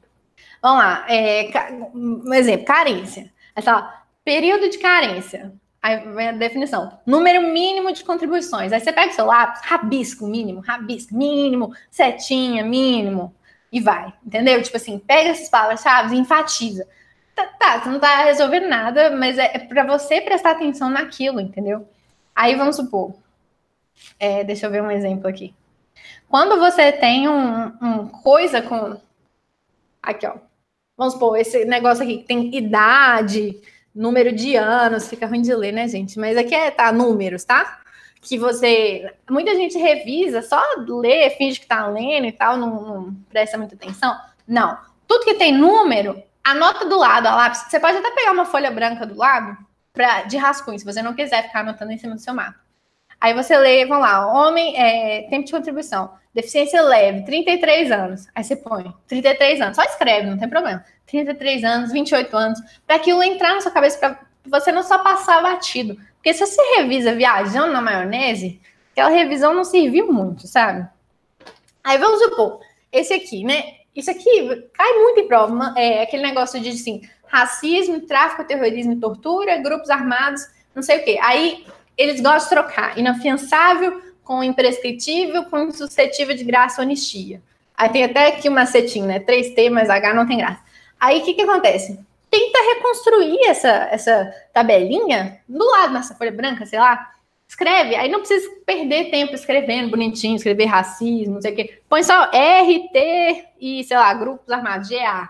[0.61, 1.05] Vamos lá.
[1.09, 1.51] É,
[1.93, 3.23] um exemplo, carência.
[3.53, 5.51] Aí está período de carência.
[5.83, 6.97] Aí vem a definição.
[7.05, 8.71] Número mínimo de contribuições.
[8.71, 13.35] Aí você pega o seu lápis, rabisco mínimo, rabisco mínimo, setinha mínimo,
[13.69, 14.13] e vai.
[14.25, 14.63] Entendeu?
[14.63, 16.87] Tipo assim, pega essas palavras-chave e enfatiza.
[17.35, 21.41] Tá, tá, você não tá resolvendo nada, mas é, é para você prestar atenção naquilo,
[21.41, 21.85] entendeu?
[22.33, 23.15] Aí vamos supor,
[24.19, 25.53] é, deixa eu ver um exemplo aqui.
[26.29, 28.97] Quando você tem um, um coisa com.
[30.01, 30.35] Aqui, ó.
[30.95, 33.59] Vamos supor, esse negócio aqui que tem idade,
[33.95, 36.19] número de anos, fica ruim de ler, né, gente?
[36.19, 37.79] Mas aqui é tá números, tá?
[38.21, 39.13] Que você.
[39.29, 43.75] Muita gente revisa, só lê, finge que tá lendo e tal, não, não presta muita
[43.75, 44.15] atenção.
[44.47, 44.77] Não.
[45.07, 47.59] Tudo que tem número Anota do lado a lápis.
[47.69, 49.57] Você pode até pegar uma folha branca do lado
[49.93, 52.59] pra, de rascunho, se você não quiser ficar anotando em cima do seu mapa.
[53.23, 58.27] Aí você lê, vamos lá, homem, é, tempo de contribuição, deficiência leve, 33 anos.
[58.35, 60.83] Aí você põe 33 anos, só escreve, não tem problema.
[61.05, 65.41] 33 anos, 28 anos, para aquilo entrar na sua cabeça, para você não só passar
[65.41, 65.97] batido.
[66.15, 68.59] Porque se você revisa viajando na maionese,
[68.91, 70.85] aquela revisão não serviu muito, sabe?
[71.81, 72.59] Aí vamos supor,
[72.91, 73.63] esse aqui, né?
[73.95, 75.73] Isso aqui cai muito em prova.
[75.77, 80.45] É aquele negócio de assim, racismo, tráfico, terrorismo tortura, grupos armados,
[80.75, 81.17] não sei o quê.
[81.21, 81.65] Aí
[81.97, 87.41] eles gostam de trocar inafiançável com imprescritível com insuscetível de graça ou anistia.
[87.75, 89.19] Aí tem até aqui uma setinha, né?
[89.19, 90.61] 3T, mas H não tem graça.
[90.99, 91.99] Aí o que, que acontece?
[92.29, 97.11] Tenta reconstruir essa, essa tabelinha do lado nessa folha branca, sei lá.
[97.47, 101.79] Escreve, aí não precisa perder tempo escrevendo bonitinho, escrever racismo, não sei o quê.
[101.87, 105.29] Põe só RT e, sei lá, grupos armados, GA.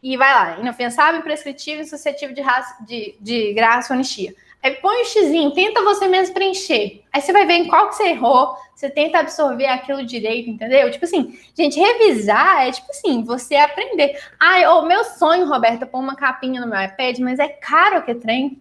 [0.00, 4.34] E vai lá, inofensável, imprescritível, suscetível de, raça, de, de graça ou anistia.
[4.62, 7.04] Aí põe o xizinho, tenta você mesmo preencher.
[7.12, 10.90] Aí você vai ver em qual que você errou, você tenta absorver aquilo direito, entendeu?
[10.90, 14.20] Tipo assim, gente, revisar é tipo assim, você aprender.
[14.38, 18.14] Ai, o meu sonho, Roberta, pôr uma capinha no meu iPad, mas é caro que
[18.14, 18.60] trem.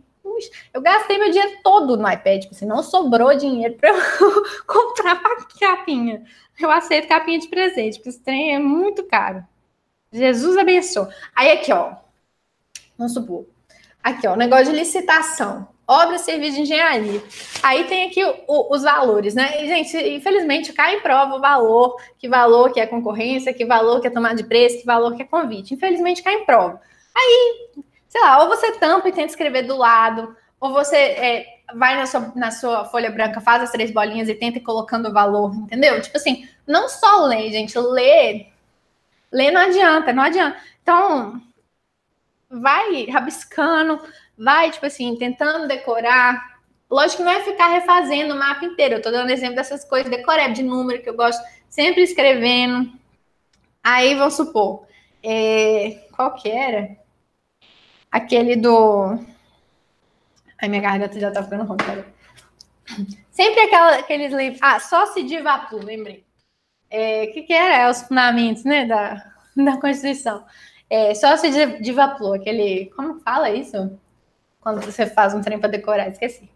[0.72, 3.96] Eu gastei meu dinheiro todo no iPad, assim, não sobrou dinheiro para eu
[4.68, 5.20] comprar
[5.60, 6.24] capinha.
[6.60, 9.44] Eu aceito capinha de presente, porque esse trem é muito caro.
[10.12, 11.08] Jesus abençoe.
[11.36, 11.96] Aí aqui, ó.
[12.98, 13.46] Vamos supor.
[14.04, 17.24] Aqui, ó, negócio de licitação obra, serviço de engenharia.
[17.64, 19.64] Aí tem aqui o, os valores, né?
[19.64, 24.02] E, gente, infelizmente cai em prova o valor, que valor que é concorrência, que valor
[24.02, 25.74] que é tomada de preço, que valor que é convite.
[25.74, 26.82] Infelizmente cai em prova.
[27.16, 27.70] Aí,
[28.10, 32.06] sei lá, ou você tampa e tenta escrever do lado, ou você é, vai na
[32.06, 35.56] sua, na sua folha branca, faz as três bolinhas e tenta ir colocando o valor,
[35.56, 36.02] entendeu?
[36.02, 38.52] Tipo assim, não só ler, gente, ler,
[39.32, 40.58] ler não adianta, não adianta.
[40.82, 41.42] Então,
[42.50, 44.02] vai rabiscando,
[44.38, 46.60] vai, tipo assim, tentando decorar.
[46.90, 48.96] Lógico que não é ficar refazendo o mapa inteiro.
[48.96, 52.92] Eu tô dando exemplo dessas coisas, decoreb de número que eu gosto, sempre escrevendo.
[53.84, 54.86] Aí, vamos supor,
[55.24, 56.08] é...
[56.16, 56.98] qual que era?
[58.12, 59.20] Aquele do.
[60.62, 62.06] Ai, minha garganta já tá ficando cara.
[63.32, 64.60] Sempre aquela, aqueles livros.
[64.62, 66.20] Ah, só se divapu, lembrei.
[66.20, 66.24] O
[66.90, 67.84] é, que, que era?
[67.84, 70.46] É os fundamentos, né, da, da Constituição.
[70.90, 71.50] É, só se
[71.82, 72.88] divapu, aquele.
[72.96, 74.00] Como fala isso?
[74.68, 76.50] Quando você faz um trem para decorar, esqueci.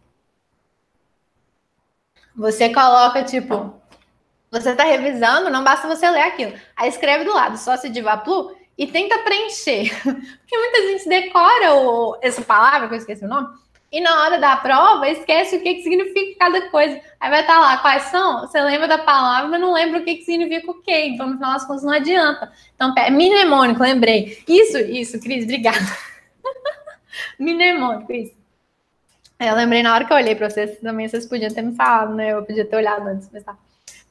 [2.36, 3.74] Você coloca, tipo,
[4.51, 6.51] você está revisando, não basta você ler aquilo.
[6.76, 9.89] Aí escreve do lado, sócio de Vaplu, e tenta preencher.
[10.03, 13.47] Porque muita gente decora o, essa palavra, que eu esqueci o nome,
[13.89, 16.99] e na hora da prova esquece o que, que significa cada coisa.
[17.18, 18.41] Aí vai estar tá lá, quais são?
[18.41, 21.05] Você lembra da palavra, mas não lembra o que, que significa o quê.
[21.05, 22.51] Então, no final das contas, não adianta.
[22.76, 24.43] Então, mnemônico, lembrei.
[24.49, 25.80] Isso, isso, Cris, obrigada.
[27.39, 28.36] Mnemônico, isso.
[29.39, 32.13] Eu lembrei na hora que eu olhei para vocês, também vocês podiam ter me falado,
[32.13, 32.34] né?
[32.34, 33.57] Eu podia ter olhado antes, mas tá.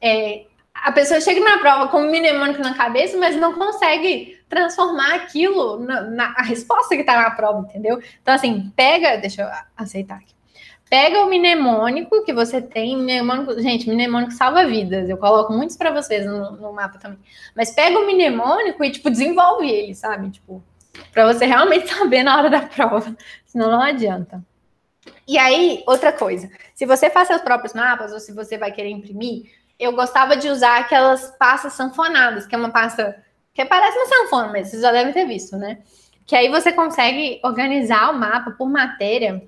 [0.03, 5.15] É, a pessoa chega na prova com um mnemônico na cabeça, mas não consegue transformar
[5.15, 8.03] aquilo na, na a resposta que está na prova, entendeu?
[8.21, 10.35] Então, assim, pega, deixa eu aceitar aqui.
[10.91, 15.09] Pega o mnemônico que você tem, mnemônico, gente, mnemônico salva vidas.
[15.09, 17.19] Eu coloco muitos para vocês no, no, mapa também.
[17.55, 20.31] Mas pega o mnemônico e tipo desenvolve ele, sabe?
[20.31, 20.61] Tipo,
[21.13, 23.17] para você realmente saber na hora da prova,
[23.47, 24.45] senão não adianta.
[25.27, 28.91] E aí, outra coisa, se você faz seus próprios mapas ou se você vai querer
[28.91, 33.25] imprimir, eu gostava de usar aquelas pastas sanfonadas, que é uma pasta
[33.55, 35.83] que parece uma sanfona, mas vocês já devem ter visto, né?
[36.27, 39.43] Que aí você consegue organizar o mapa por matéria.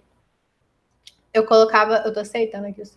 [1.33, 2.97] Eu colocava, eu tô aceitando aqui os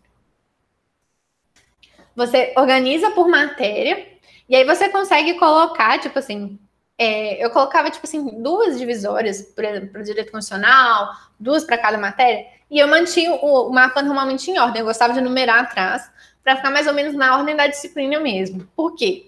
[2.15, 4.07] você organiza por matéria
[4.47, 6.57] e aí você consegue colocar, tipo assim,
[6.97, 12.79] é, eu colocava, tipo assim, duas divisórias para direito constitucional, duas para cada matéria, e
[12.79, 14.79] eu mantinha o, o, mapa normalmente em ordem.
[14.79, 16.09] Eu gostava de numerar atrás,
[16.43, 18.67] para ficar mais ou menos na ordem da disciplina mesmo.
[18.75, 19.27] Por quê?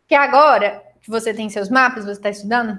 [0.00, 2.78] Porque agora que você tem seus mapas, você está estudando,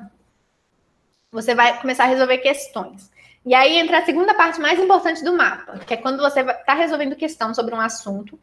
[1.31, 3.09] você vai começar a resolver questões.
[3.45, 6.73] E aí entra a segunda parte mais importante do mapa, que é quando você está
[6.73, 8.37] resolvendo questão sobre um assunto,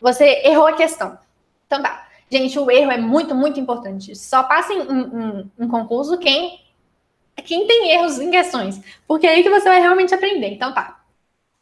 [0.00, 1.18] você errou a questão.
[1.66, 2.08] Então tá.
[2.32, 4.16] Gente, o erro é muito, muito importante.
[4.16, 6.64] Só passa em um, um, um concurso quem,
[7.44, 8.80] quem tem erros em questões.
[9.06, 10.48] Porque é aí que você vai realmente aprender.
[10.48, 11.02] Então tá.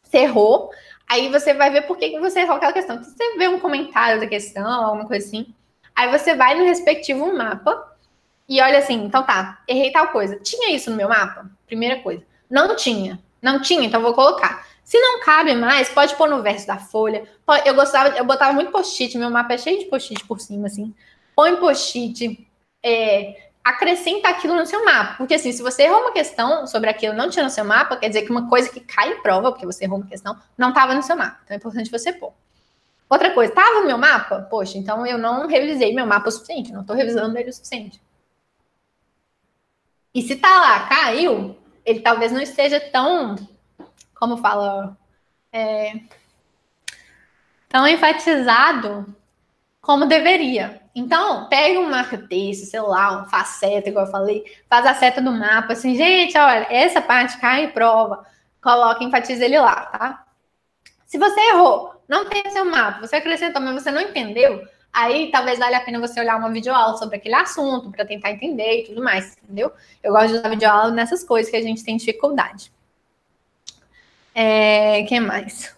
[0.01, 0.69] Você errou,
[1.09, 2.95] aí você vai ver por que, você errou aquela questão.
[2.95, 5.53] Então, você vê um comentário da questão, alguma coisa assim.
[5.93, 7.97] Aí você vai no respectivo mapa
[8.47, 10.37] e olha assim, então tá, errei tal coisa.
[10.37, 11.51] Tinha isso no meu mapa?
[11.67, 12.23] Primeira coisa.
[12.49, 13.19] Não tinha.
[13.41, 14.65] Não tinha, então vou colocar.
[14.91, 17.25] Se não cabe mais, pode pôr no verso da folha.
[17.63, 20.93] Eu gostava, eu botava muito post-it, meu mapa é cheio de post-it por cima, assim.
[21.33, 22.45] Põe post-it,
[22.83, 25.15] é, acrescenta aquilo no seu mapa.
[25.15, 28.09] Porque assim, se você errou uma questão sobre aquilo não tinha no seu mapa, quer
[28.09, 30.93] dizer que uma coisa que cai em prova, porque você errou uma questão, não estava
[30.93, 31.39] no seu mapa.
[31.45, 32.33] Então é importante você pôr.
[33.09, 34.41] Outra coisa, estava no meu mapa?
[34.41, 38.01] Poxa, então eu não revisei meu mapa o suficiente, não estou revisando ele o suficiente.
[40.13, 43.37] E se tá lá, caiu, ele talvez não esteja tão
[44.21, 44.95] como fala,
[45.51, 45.93] é,
[47.67, 49.15] tão enfatizado
[49.81, 50.79] como deveria.
[50.93, 55.31] Então, pega um marca-texto, sei lá, um faceta, igual eu falei, faz a seta do
[55.31, 58.23] mapa, assim, gente, olha, essa parte cai em prova,
[58.61, 60.23] coloca, enfatiza ele lá, tá?
[61.07, 64.61] Se você errou, não tem seu mapa, você acrescentou, mas você não entendeu,
[64.93, 68.81] aí talvez valha a pena você olhar uma videoaula sobre aquele assunto para tentar entender
[68.81, 69.71] e tudo mais, entendeu?
[70.03, 72.71] Eu gosto de usar videoaula nessas coisas que a gente tem dificuldade.
[74.33, 75.75] É, que mais?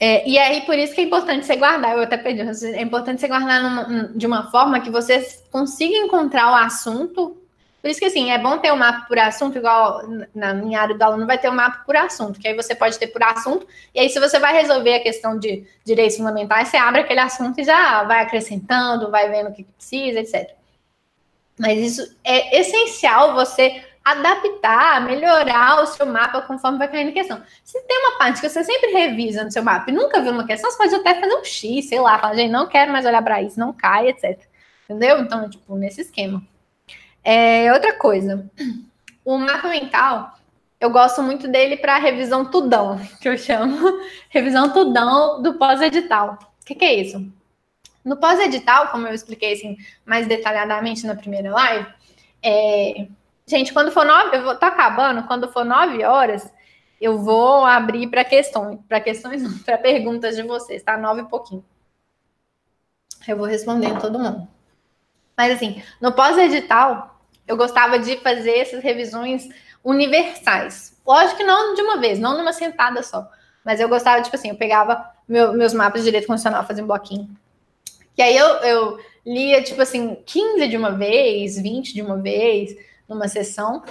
[0.00, 3.20] É, e aí, por isso que é importante você guardar, eu até pedi, é importante
[3.20, 7.36] você guardar numa, de uma forma que você consiga encontrar o assunto.
[7.82, 10.02] Por isso que, assim, é bom ter um mapa por assunto, igual
[10.34, 12.98] na minha área do aluno vai ter um mapa por assunto, que aí você pode
[12.98, 16.76] ter por assunto, e aí se você vai resolver a questão de direitos fundamentais, você
[16.76, 20.50] abre aquele assunto e já vai acrescentando, vai vendo o que precisa, etc.
[21.58, 27.42] Mas isso é essencial você adaptar, melhorar o seu mapa conforme vai caindo questão.
[27.64, 30.46] Se tem uma parte que você sempre revisa no seu mapa e nunca viu uma
[30.46, 33.22] questão, você pode até fazer um X, sei lá, falar, gente, não quero mais olhar
[33.22, 34.40] para isso, não cai, etc.
[34.84, 35.20] Entendeu?
[35.20, 36.42] Então, tipo, nesse esquema.
[37.22, 38.48] É, outra coisa,
[39.24, 40.32] o mapa mental,
[40.80, 44.00] eu gosto muito dele para revisão tudão, que eu chamo
[44.30, 46.38] revisão tudão do pós-edital.
[46.62, 47.30] O que, que é isso?
[48.04, 51.86] No pós-edital, como eu expliquei assim, mais detalhadamente na primeira live,
[52.42, 53.08] é,
[53.48, 56.52] Gente, quando for nove, eu vou tá acabando, quando for nove horas,
[57.00, 60.98] eu vou abrir para questões, para questões, para perguntas de vocês, tá?
[60.98, 61.64] Nove e pouquinho.
[63.26, 64.46] Eu vou respondendo todo mundo.
[65.34, 69.48] Mas assim, no pós-edital, eu gostava de fazer essas revisões
[69.82, 71.00] universais.
[71.06, 73.30] Lógico que não de uma vez, não numa sentada só.
[73.64, 76.86] Mas eu gostava, tipo assim, eu pegava meu, meus mapas de direito constitucional, fazia um
[76.86, 77.34] bloquinho.
[78.14, 82.76] E aí eu, eu lia, tipo assim, 15 de uma vez, 20 de uma vez
[83.08, 83.82] numa sessão.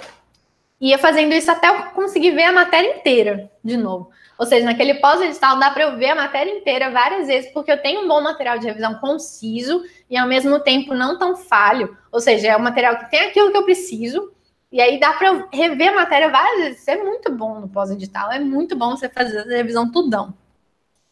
[0.80, 4.10] Ia fazendo isso até eu conseguir ver a matéria inteira de novo.
[4.38, 7.82] Ou seja, naquele pós-edital dá para eu ver a matéria inteira várias vezes, porque eu
[7.82, 11.96] tenho um bom material de revisão conciso e ao mesmo tempo não tão falho.
[12.12, 14.32] Ou seja, é um material que tem aquilo que eu preciso,
[14.70, 16.80] e aí dá para eu rever a matéria várias vezes.
[16.82, 20.32] Isso é muito bom no pós-edital, é muito bom você fazer a revisão tudão.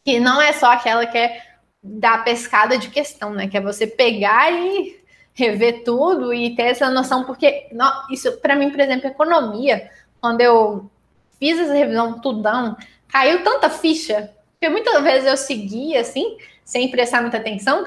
[0.05, 1.43] Que não é só aquela que é
[1.83, 3.49] da pescada de questão, né?
[3.49, 5.01] Que é você pegar e
[5.37, 7.69] rever tudo e ter essa noção, porque
[8.11, 10.91] isso, para mim, por exemplo, economia, quando eu
[11.39, 12.75] fiz essa revisão tudão,
[13.07, 17.87] caiu tanta ficha, que muitas vezes eu seguia assim, sem prestar muita atenção,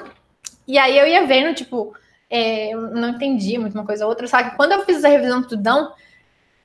[0.66, 1.92] e aí eu ia vendo, tipo,
[2.30, 5.08] é, eu não entendi muito uma coisa ou outra, só que quando eu fiz essa
[5.08, 5.92] revisão tudão,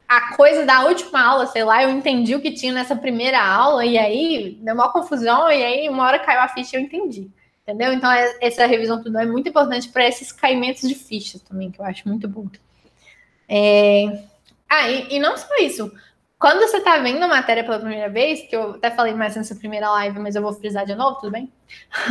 [0.08, 3.84] a coisa da última aula, sei lá, eu entendi o que tinha nessa primeira aula,
[3.84, 7.32] e aí deu uma confusão, e aí uma hora caiu a ficha e eu entendi.
[7.68, 7.92] Entendeu?
[7.94, 11.82] Então, é, essa revisão tudo é muito importante para esses caimentos de fichas também, que
[11.82, 12.48] eu acho muito bom.
[13.50, 14.24] É...
[14.70, 15.92] Ah, e, e, não só isso.
[16.38, 19.56] Quando você está vendo a matéria pela primeira vez, que eu até falei mais nessa
[19.56, 21.52] primeira live, mas eu vou frisar de novo, tudo bem?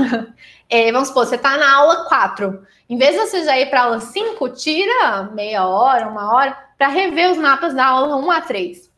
[0.68, 2.66] é, vamos supor, você está na aula 4.
[2.88, 6.58] Em vez de você já ir para a aula 5, tira meia hora, uma hora,
[6.76, 8.90] para rever os mapas da aula 1 a 3.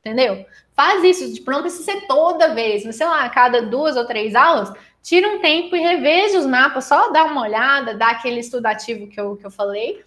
[0.00, 0.44] Entendeu?
[0.74, 4.04] Faz isso, tipo, não precisa ser toda vez, mas sei lá, a cada duas ou
[4.04, 8.40] três aulas, tira um tempo e reveja os mapas, só dá uma olhada, dá aquele
[8.40, 10.02] estudativo que eu, que eu falei,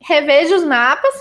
[0.00, 1.14] reveja os mapas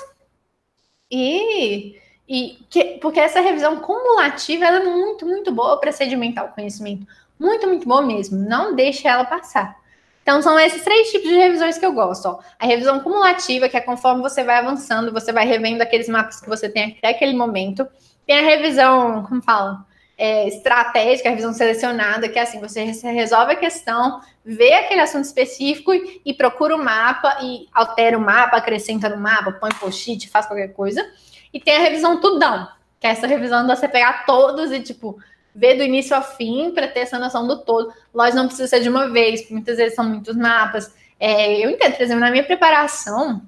[1.09, 7.07] e, e que, porque essa revisão cumulativa é muito, muito boa para sedimentar o conhecimento.
[7.39, 8.37] Muito, muito boa mesmo.
[8.37, 9.75] Não deixe ela passar.
[10.21, 12.25] Então, são esses três tipos de revisões que eu gosto.
[12.27, 12.39] Ó.
[12.57, 16.47] A revisão cumulativa, que é conforme você vai avançando, você vai revendo aqueles mapas que
[16.47, 17.85] você tem até aquele momento.
[18.25, 19.85] Tem a revisão, como fala?
[20.17, 25.93] É, estratégica, revisão selecionada, que é assim, você resolve a questão, vê aquele assunto específico
[25.93, 30.45] e, e procura o mapa e altera o mapa, acrescenta no mapa, põe post-it, faz
[30.45, 31.05] qualquer coisa.
[31.53, 32.67] E tem a revisão tudão,
[32.99, 35.17] que é essa revisão de você pegar todos e, tipo,
[35.53, 37.93] ver do início ao fim para ter essa noção do todo.
[38.13, 40.93] Lógico, não precisa ser de uma vez, muitas vezes são muitos mapas.
[41.19, 43.41] É, eu entendo, por exemplo, na minha preparação,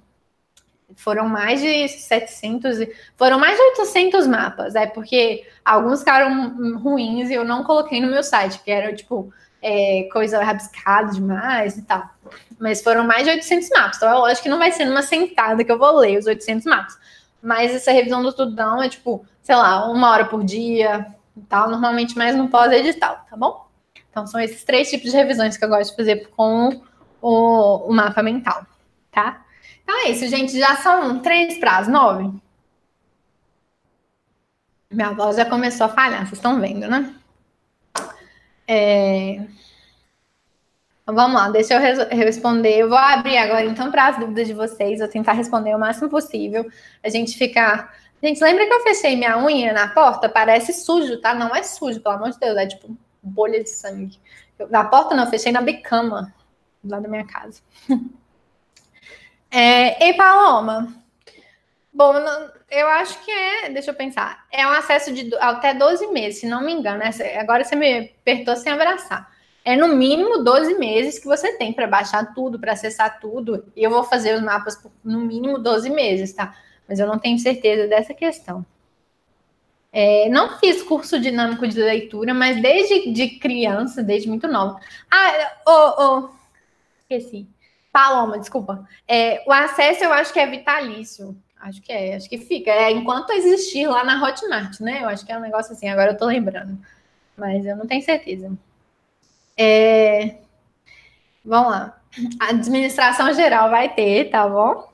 [0.96, 2.78] foram mais de 700,
[3.18, 8.10] foram mais de 800 mapas, é porque alguns ficaram ruins e eu não coloquei no
[8.10, 12.10] meu site, que era tipo é, coisa rabiscada demais e tal.
[12.60, 15.64] Mas foram mais de 800 mapas, então é lógico que não vai ser numa sentada
[15.64, 16.98] que eu vou ler os 800 mapas.
[17.42, 21.70] Mas essa revisão do tudão é tipo, sei lá, uma hora por dia e tal,
[21.70, 23.66] normalmente mais no pós-edital, tá bom?
[24.10, 26.82] Então são esses três tipos de revisões que eu gosto de fazer com
[27.22, 28.66] o, o mapa mental,
[29.12, 29.45] tá?
[29.86, 30.60] Então é isso, gente.
[30.60, 32.34] Já são três para as nove.
[34.92, 37.14] Minha voz já começou a falhar, vocês estão vendo, né?
[38.68, 39.46] É...
[41.06, 42.80] Vamos lá, deixa eu responder.
[42.80, 45.00] Eu vou abrir agora, então, para as dúvidas de vocês.
[45.00, 46.66] Vou tentar responder o máximo possível.
[47.04, 47.96] A gente ficar.
[48.24, 50.28] Gente, lembra que eu fechei minha unha na porta?
[50.28, 51.36] Parece sujo, tá?
[51.36, 52.58] Não é sujo, pelo amor de Deus.
[52.58, 54.20] É tipo bolha de sangue.
[54.58, 56.34] Eu, na porta não, eu fechei na bicama
[56.84, 57.62] lá da minha casa.
[59.58, 60.94] É, e Paloma?
[61.94, 62.14] Bom,
[62.70, 66.46] eu acho que é, deixa eu pensar, é um acesso de até 12 meses, se
[66.46, 66.98] não me engano.
[66.98, 67.10] Né?
[67.40, 69.32] Agora você me apertou sem abraçar.
[69.64, 73.66] É no mínimo 12 meses que você tem para baixar tudo, para acessar tudo.
[73.74, 76.54] E eu vou fazer os mapas por no mínimo 12 meses, tá?
[76.86, 78.66] Mas eu não tenho certeza dessa questão.
[79.90, 84.78] É, não fiz curso dinâmico de leitura, mas desde de criança, desde muito nova.
[85.10, 86.30] Ah, oh, oh,
[87.00, 87.55] esqueci.
[87.96, 88.86] Paloma, desculpa.
[89.08, 91.34] É, o acesso eu acho que é vitalício.
[91.58, 92.70] Acho que é, acho que fica.
[92.70, 95.02] É enquanto existir lá na Hotmart, né?
[95.02, 96.78] Eu acho que é um negócio assim, agora eu tô lembrando.
[97.38, 98.52] Mas eu não tenho certeza.
[99.56, 100.40] É...
[101.46, 102.02] Vamos lá.
[102.38, 104.92] A administração geral vai ter, tá bom?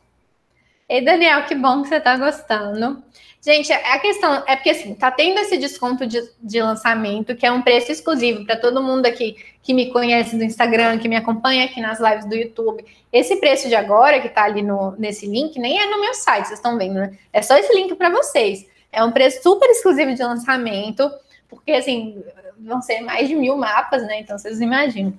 [0.91, 3.01] Ei, Daniel, que bom que você tá gostando.
[3.41, 7.51] Gente, a questão é porque assim, tá tendo esse desconto de, de lançamento, que é
[7.51, 11.63] um preço exclusivo para todo mundo aqui que me conhece do Instagram, que me acompanha
[11.63, 12.83] aqui nas lives do YouTube.
[13.09, 16.47] Esse preço de agora, que tá ali no, nesse link, nem é no meu site,
[16.47, 17.17] vocês estão vendo, né?
[17.31, 18.67] É só esse link para vocês.
[18.91, 21.09] É um preço super exclusivo de lançamento,
[21.47, 22.21] porque assim,
[22.59, 24.19] vão ser mais de mil mapas, né?
[24.19, 25.17] Então vocês imaginam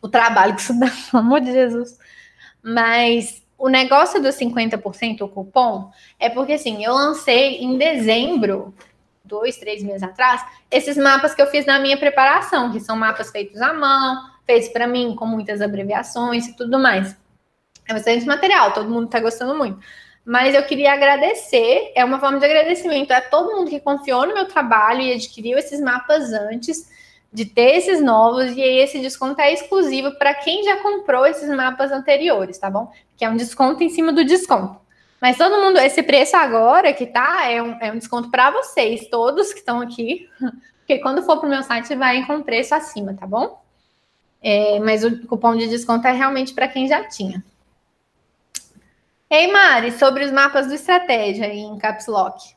[0.00, 1.98] o trabalho que isso dá, pelo amor de Jesus.
[2.62, 8.74] Mas o negócio dos 50% o cupom é porque assim, eu lancei em dezembro,
[9.24, 13.30] dois, três meses atrás, esses mapas que eu fiz na minha preparação, que são mapas
[13.30, 17.16] feitos à mão, feitos para mim, com muitas abreviações e tudo mais.
[17.88, 19.78] É bastante material, todo mundo está gostando muito.
[20.24, 24.34] Mas eu queria agradecer, é uma forma de agradecimento a todo mundo que confiou no
[24.34, 26.90] meu trabalho e adquiriu esses mapas antes
[27.30, 31.48] de ter esses novos, e aí esse desconto é exclusivo para quem já comprou esses
[31.48, 32.90] mapas anteriores, tá bom?
[33.16, 34.80] Que é um desconto em cima do desconto.
[35.20, 39.08] Mas todo mundo, esse preço agora que tá, é um, é um desconto para vocês,
[39.08, 40.28] todos que estão aqui,
[40.78, 43.62] porque quando for para o meu site vai com preço acima, tá bom?
[44.42, 47.42] É, mas o cupom de desconto é realmente para quem já tinha.
[49.30, 52.54] Ei, Mari, sobre os mapas do Estratégia em Caps Lock.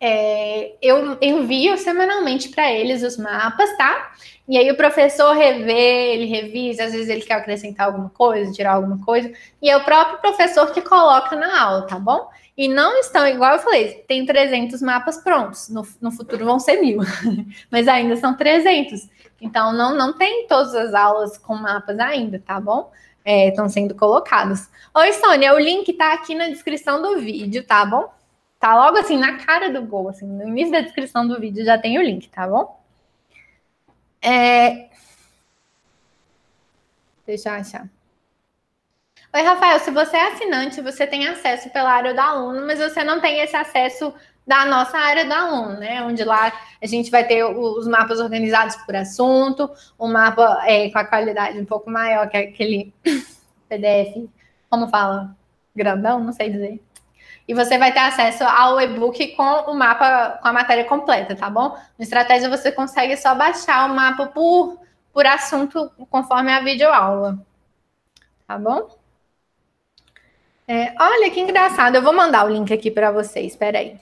[0.00, 4.12] É, eu envio semanalmente para eles os mapas, tá?
[4.46, 8.74] E aí o professor revê, ele revisa, às vezes ele quer acrescentar alguma coisa, tirar
[8.74, 9.32] alguma coisa,
[9.62, 12.28] e é o próprio professor que coloca na aula, tá bom?
[12.56, 16.80] E não estão, igual eu falei, tem 300 mapas prontos, no, no futuro vão ser
[16.80, 17.00] mil,
[17.70, 19.08] mas ainda são 300.
[19.40, 22.92] Então não, não tem todas as aulas com mapas ainda, tá bom?
[23.24, 24.68] É, estão sendo colocados.
[24.94, 28.12] Oi, Sônia, o link tá aqui na descrição do vídeo, tá bom?
[28.64, 31.76] Tá logo assim na cara do gol, assim, no início da descrição do vídeo já
[31.76, 32.82] tem o link, tá bom?
[34.22, 34.88] É...
[37.26, 37.86] Deixa eu achar.
[39.34, 43.04] Oi, Rafael, se você é assinante, você tem acesso pela área do aluno, mas você
[43.04, 44.14] não tem esse acesso
[44.46, 46.02] da nossa área do aluno, né?
[46.02, 46.50] Onde lá
[46.82, 51.60] a gente vai ter os mapas organizados por assunto, um mapa é, com a qualidade
[51.60, 52.94] um pouco maior que aquele
[53.68, 54.26] PDF,
[54.70, 55.36] como fala,
[55.76, 56.80] grandão, não sei dizer
[57.46, 61.50] e você vai ter acesso ao e-book com o mapa, com a matéria completa, tá
[61.50, 61.76] bom?
[61.98, 64.78] No Estratégia você consegue só baixar o mapa por,
[65.12, 67.38] por assunto conforme a videoaula,
[68.46, 68.88] tá bom?
[70.66, 74.00] É, olha que engraçado, eu vou mandar o link aqui para vocês, espera aí.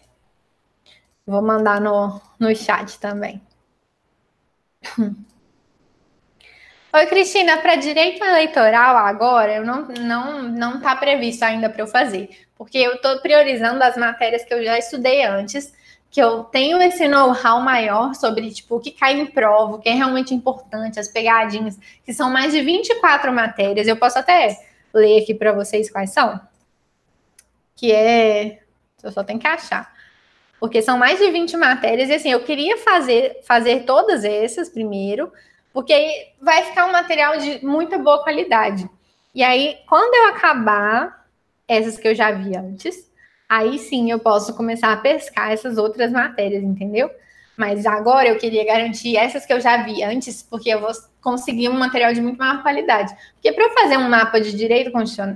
[1.26, 3.42] Vou mandar no, no chat também.
[6.94, 11.86] Oi, Cristina, para direito eleitoral agora, eu não não não está previsto ainda para eu
[11.86, 12.28] fazer,
[12.62, 15.74] porque eu estou priorizando as matérias que eu já estudei antes,
[16.08, 19.88] que eu tenho esse know-how maior sobre tipo o que cai em prova, o que
[19.88, 23.88] é realmente importante, as pegadinhas, que são mais de 24 matérias.
[23.88, 24.56] Eu posso até
[24.94, 26.40] ler aqui para vocês quais são.
[27.74, 28.60] Que é,
[29.02, 29.92] eu só tenho que achar.
[30.60, 35.32] Porque são mais de 20 matérias e assim, eu queria fazer fazer todas essas primeiro
[35.72, 38.88] porque aí vai ficar um material de muita boa qualidade.
[39.34, 41.21] E aí, quando eu acabar
[41.72, 43.10] essas que eu já vi antes,
[43.48, 47.10] aí sim eu posso começar a pescar essas outras matérias, entendeu?
[47.56, 51.68] Mas agora eu queria garantir essas que eu já vi antes, porque eu vou conseguir
[51.68, 53.14] um material de muito maior qualidade.
[53.34, 54.90] Porque para eu fazer um mapa de direito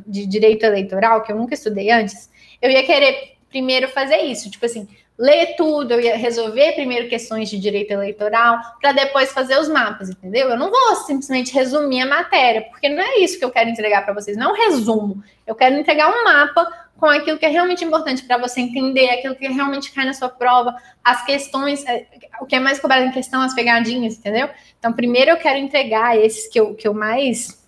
[0.06, 2.30] de direito eleitoral, que eu nunca estudei antes,
[2.60, 4.88] eu ia querer primeiro fazer isso, tipo assim,
[5.18, 10.10] ler tudo, eu ia resolver primeiro questões de direito eleitoral, para depois fazer os mapas,
[10.10, 10.50] entendeu?
[10.50, 14.04] Eu não vou simplesmente resumir a matéria, porque não é isso que eu quero entregar
[14.04, 15.22] para vocês, não é um resumo.
[15.46, 19.36] Eu quero entregar um mapa com aquilo que é realmente importante para você entender, aquilo
[19.36, 22.06] que realmente cai na sua prova, as questões, é,
[22.40, 24.48] o que é mais cobrado em questão, as pegadinhas, entendeu?
[24.78, 27.64] Então, primeiro eu quero entregar esses que eu, que eu mais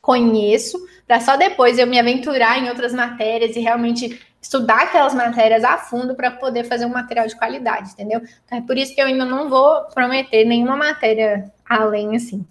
[0.00, 5.64] conheço, para só depois eu me aventurar em outras matérias e realmente estudar aquelas matérias
[5.64, 8.20] a fundo para poder fazer um material de qualidade, entendeu?
[8.44, 12.46] Então é por isso que eu ainda não vou prometer nenhuma matéria além assim.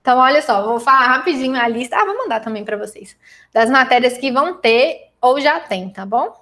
[0.00, 1.96] Então, olha só, vou falar rapidinho a lista.
[1.96, 3.14] Ah, vou mandar também para vocês.
[3.52, 6.32] Das matérias que vão ter ou já tem, tá bom?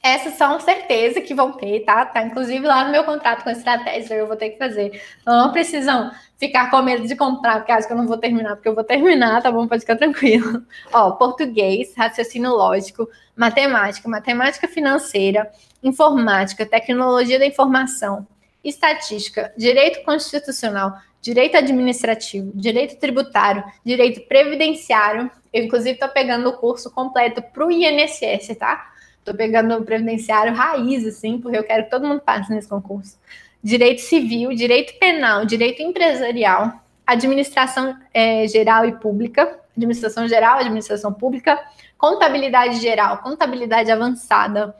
[0.00, 2.06] Essas são certeza que vão ter, tá?
[2.06, 5.02] Tá inclusive lá no meu contrato com a estratégia, eu vou ter que fazer.
[5.20, 8.54] Então não precisam ficar com medo de comprar, porque acho que eu não vou terminar,
[8.54, 9.66] porque eu vou terminar, tá bom?
[9.66, 10.62] Pode ficar tranquilo.
[10.92, 15.50] Ó, português, raciocínio lógico, matemática, matemática financeira,
[15.82, 18.24] informática, tecnologia da informação,
[18.62, 25.28] estatística, direito constitucional, direito administrativo, direito tributário, direito previdenciário.
[25.52, 28.92] Eu, inclusive, estou pegando o curso completo para o INSS, tá?
[29.28, 33.18] Estou pegando o previdenciário raiz, assim, porque eu quero que todo mundo passe nesse concurso.
[33.62, 36.72] Direito civil, direito penal, direito empresarial,
[37.06, 41.62] administração é, geral e pública, administração geral, administração pública,
[41.98, 44.74] contabilidade geral, contabilidade avançada,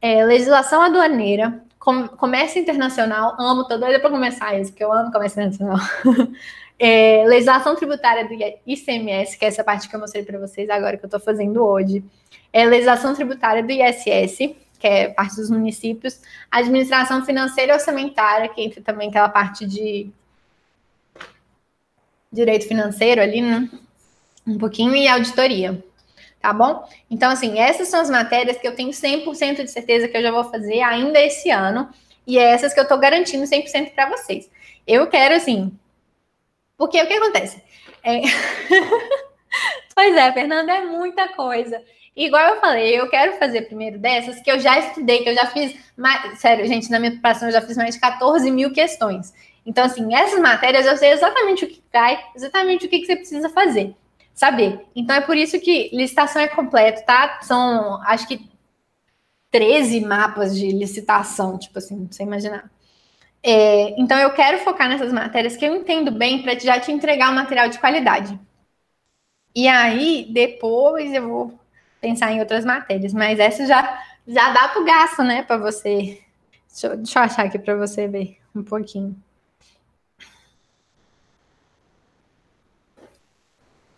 [0.00, 5.12] é, legislação aduaneira, com, comércio internacional, amo, tô doida para começar isso, porque eu amo
[5.12, 5.78] comércio internacional.
[6.80, 8.34] é, legislação tributária do
[8.66, 11.62] ICMS, que é essa parte que eu mostrei para vocês agora, que eu estou fazendo
[11.62, 12.02] hoje
[12.52, 16.20] é legislação tributária do ISS, que é parte dos municípios,
[16.50, 20.10] administração financeira e orçamentária, que entra também aquela parte de
[22.32, 23.68] direito financeiro ali, né?
[24.46, 25.84] Um pouquinho, e auditoria.
[26.40, 26.88] Tá bom?
[27.10, 30.32] Então, assim, essas são as matérias que eu tenho 100% de certeza que eu já
[30.32, 31.88] vou fazer ainda esse ano,
[32.26, 34.50] e é essas que eu tô garantindo 100% para vocês.
[34.86, 35.78] Eu quero, assim.
[36.80, 37.62] Porque o que acontece?
[38.02, 38.22] É...
[39.94, 41.78] pois é, Fernanda, é muita coisa.
[42.16, 45.44] Igual eu falei, eu quero fazer primeiro dessas que eu já estudei, que eu já
[45.44, 45.76] fiz.
[45.94, 49.30] Mais, sério, gente, na minha preparação eu já fiz mais de 14 mil questões.
[49.66, 53.50] Então, assim, essas matérias eu sei exatamente o que cai, exatamente o que, você precisa
[53.50, 53.94] fazer,
[54.32, 54.80] saber.
[54.96, 57.40] Então, é por isso que licitação é completo, tá?
[57.42, 58.48] São, acho que
[59.50, 62.70] 13 mapas de licitação, tipo assim, pra você imaginar.
[63.42, 67.30] É, então, eu quero focar nessas matérias que eu entendo bem para já te entregar
[67.30, 68.38] um material de qualidade.
[69.54, 71.60] E aí, depois eu vou
[72.00, 76.22] pensar em outras matérias, mas essa já, já dá o gasto, né, para você.
[76.70, 79.16] Deixa eu, deixa eu achar aqui para você ver um pouquinho.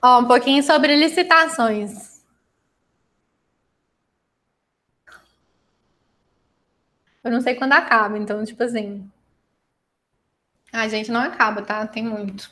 [0.02, 2.20] Ó, um pouquinho sobre licitações.
[7.24, 9.10] Eu não sei quando acaba, então, tipo assim.
[10.72, 11.86] A gente não acaba, tá?
[11.86, 12.50] Tem muito.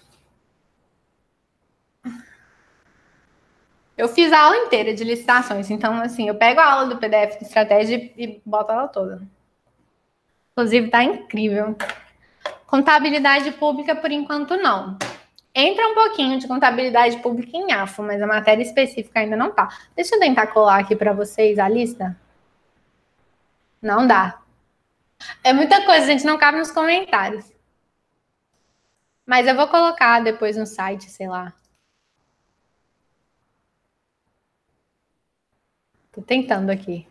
[3.96, 7.38] Eu fiz a aula inteira de licitações, então, assim, eu pego a aula do PDF
[7.38, 9.22] de estratégia e boto ela toda.
[10.52, 11.76] Inclusive, tá incrível.
[12.66, 14.96] Contabilidade pública, por enquanto, não.
[15.54, 19.68] Entra um pouquinho de contabilidade pública em AFO, mas a matéria específica ainda não tá.
[19.96, 22.16] Deixa eu tentar colar aqui para vocês a lista.
[23.82, 24.40] Não dá.
[25.42, 27.59] É muita coisa, a gente não cabe nos comentários.
[29.30, 31.52] Mas eu vou colocar depois no site, sei lá.
[36.10, 37.06] Tô tentando aqui.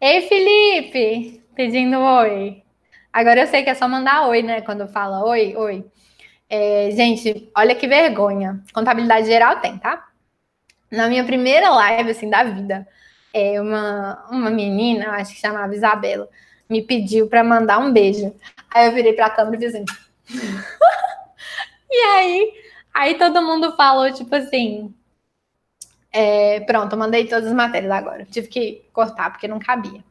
[0.00, 1.42] Ei, Felipe!
[1.56, 2.62] Pedindo oi.
[3.12, 4.60] Agora eu sei que é só mandar oi, né?
[4.60, 5.84] Quando fala oi, oi.
[6.48, 8.62] É, gente, olha que vergonha.
[8.72, 10.08] Contabilidade geral tem, tá?
[10.92, 12.86] Na minha primeira live, assim, da vida,
[13.32, 16.28] é, uma, uma menina, acho que chamava Isabela,
[16.70, 18.32] me pediu para mandar um beijo.
[18.72, 20.03] Aí eu virei para a câmera e fiz assim.
[21.90, 22.52] E aí,
[22.92, 24.94] aí todo mundo falou, tipo assim,
[26.12, 28.24] é, pronto, eu mandei todas as matérias agora.
[28.26, 30.02] Tive que cortar porque não cabia.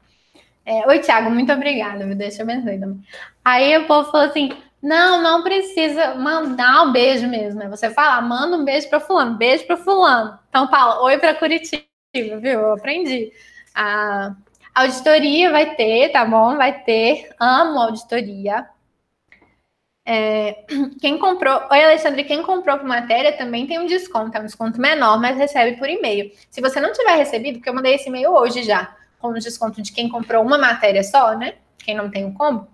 [0.66, 3.02] É, Oi, Thiago, muito obrigada, me deixa abençoe também.
[3.44, 4.50] Aí o povo falou assim:
[4.82, 7.64] não, não precisa mandar um beijo mesmo.
[7.64, 10.40] É você falar, manda um beijo para fulano, beijo para fulano.
[10.50, 12.60] Então fala, oi para Curitiba, viu?
[12.60, 13.32] Eu aprendi.
[13.74, 14.36] A
[14.76, 16.58] auditoria vai ter, tá bom?
[16.58, 17.34] Vai ter.
[17.40, 18.68] Amo auditoria.
[20.06, 20.66] É,
[21.00, 24.80] quem comprou, oi Alexandre, quem comprou por matéria também tem um desconto, é um desconto
[24.80, 26.32] menor, mas recebe por e-mail.
[26.50, 29.82] Se você não tiver recebido, porque eu mandei esse e-mail hoje já, com o desconto
[29.82, 31.56] de quem comprou uma matéria só, né?
[31.78, 32.68] Quem não tem o um combo,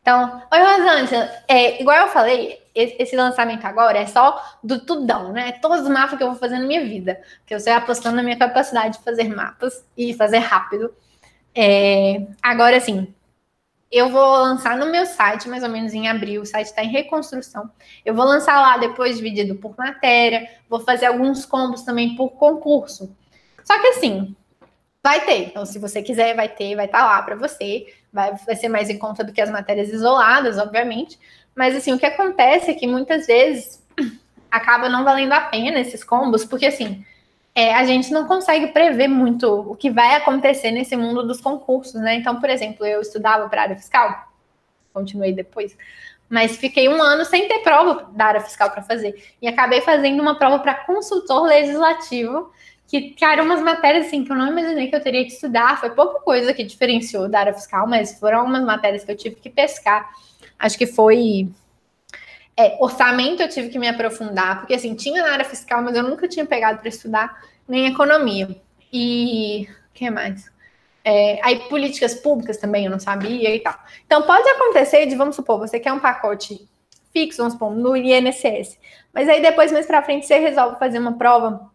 [0.01, 1.29] Então, oi, Rosângela.
[1.47, 5.53] É, igual eu falei, esse lançamento agora é só do tudão, né?
[5.53, 7.21] Todos os mapas que eu vou fazer na minha vida.
[7.45, 10.93] Que eu estou apostando na minha capacidade de fazer mapas e fazer rápido.
[11.55, 13.13] É, agora, assim,
[13.91, 16.41] eu vou lançar no meu site, mais ou menos em abril.
[16.41, 17.69] O site está em reconstrução.
[18.05, 20.49] Eu vou lançar lá depois dividido por matéria.
[20.69, 23.15] Vou fazer alguns combos também por concurso.
[23.63, 24.35] Só que assim,
[25.03, 25.47] vai ter.
[25.47, 27.93] Então, se você quiser, vai ter, vai estar tá lá para você.
[28.11, 31.19] Vai, vai ser mais em conta do que as matérias isoladas, obviamente.
[31.55, 33.83] Mas, assim, o que acontece é que muitas vezes
[34.49, 37.03] acaba não valendo a pena esses combos, porque, assim,
[37.55, 41.99] é, a gente não consegue prever muito o que vai acontecer nesse mundo dos concursos,
[41.99, 42.15] né?
[42.15, 44.31] Então, por exemplo, eu estudava para área fiscal,
[44.93, 45.75] continuei depois,
[46.29, 49.33] mas fiquei um ano sem ter prova da área fiscal para fazer.
[49.41, 52.51] E acabei fazendo uma prova para consultor legislativo,
[52.89, 55.79] que, eram umas matérias assim que eu não imaginei que eu teria que estudar.
[55.79, 59.35] Foi pouca coisa que diferenciou da área fiscal, mas foram algumas matérias que eu tive
[59.35, 60.09] que pescar.
[60.57, 61.47] Acho que foi
[62.57, 66.01] é, orçamento eu tive que me aprofundar, porque assim, tinha na área fiscal, mas eu
[66.01, 68.59] nunca tinha pegado para estudar nem economia.
[68.91, 70.51] E o que mais?
[71.05, 73.75] É, aí políticas públicas também eu não sabia e tal.
[74.05, 76.67] Então pode acontecer de, vamos supor, você quer um pacote
[77.13, 78.79] fixo, vamos supor, no INSS,
[79.13, 81.69] mas aí depois, mais para frente, você resolve fazer uma prova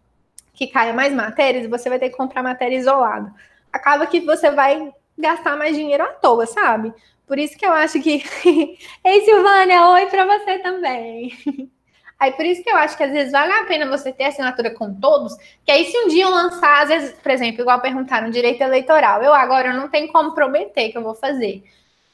[0.55, 3.33] que caia mais matérias você vai ter que comprar matéria isolada.
[3.73, 6.93] Acaba que você vai gastar mais dinheiro à toa, sabe?
[7.27, 8.23] Por isso que eu acho que.
[9.05, 11.33] Ei, Silvânia, oi para você também.
[12.19, 14.71] Aí por isso que eu acho que às vezes vale a pena você ter assinatura
[14.71, 18.31] com todos, que aí se um dia eu lançar, às vezes, por exemplo, igual perguntaram
[18.31, 21.65] direito eleitoral, eu agora não tenho como prometer que eu vou fazer.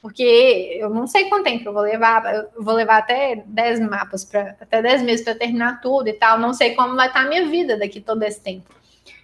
[0.01, 4.25] Porque eu não sei quanto tempo eu vou levar, eu vou levar até 10 mapas,
[4.25, 6.39] para até 10 meses para terminar tudo e tal.
[6.39, 8.65] Não sei como vai estar a minha vida daqui todo esse tempo.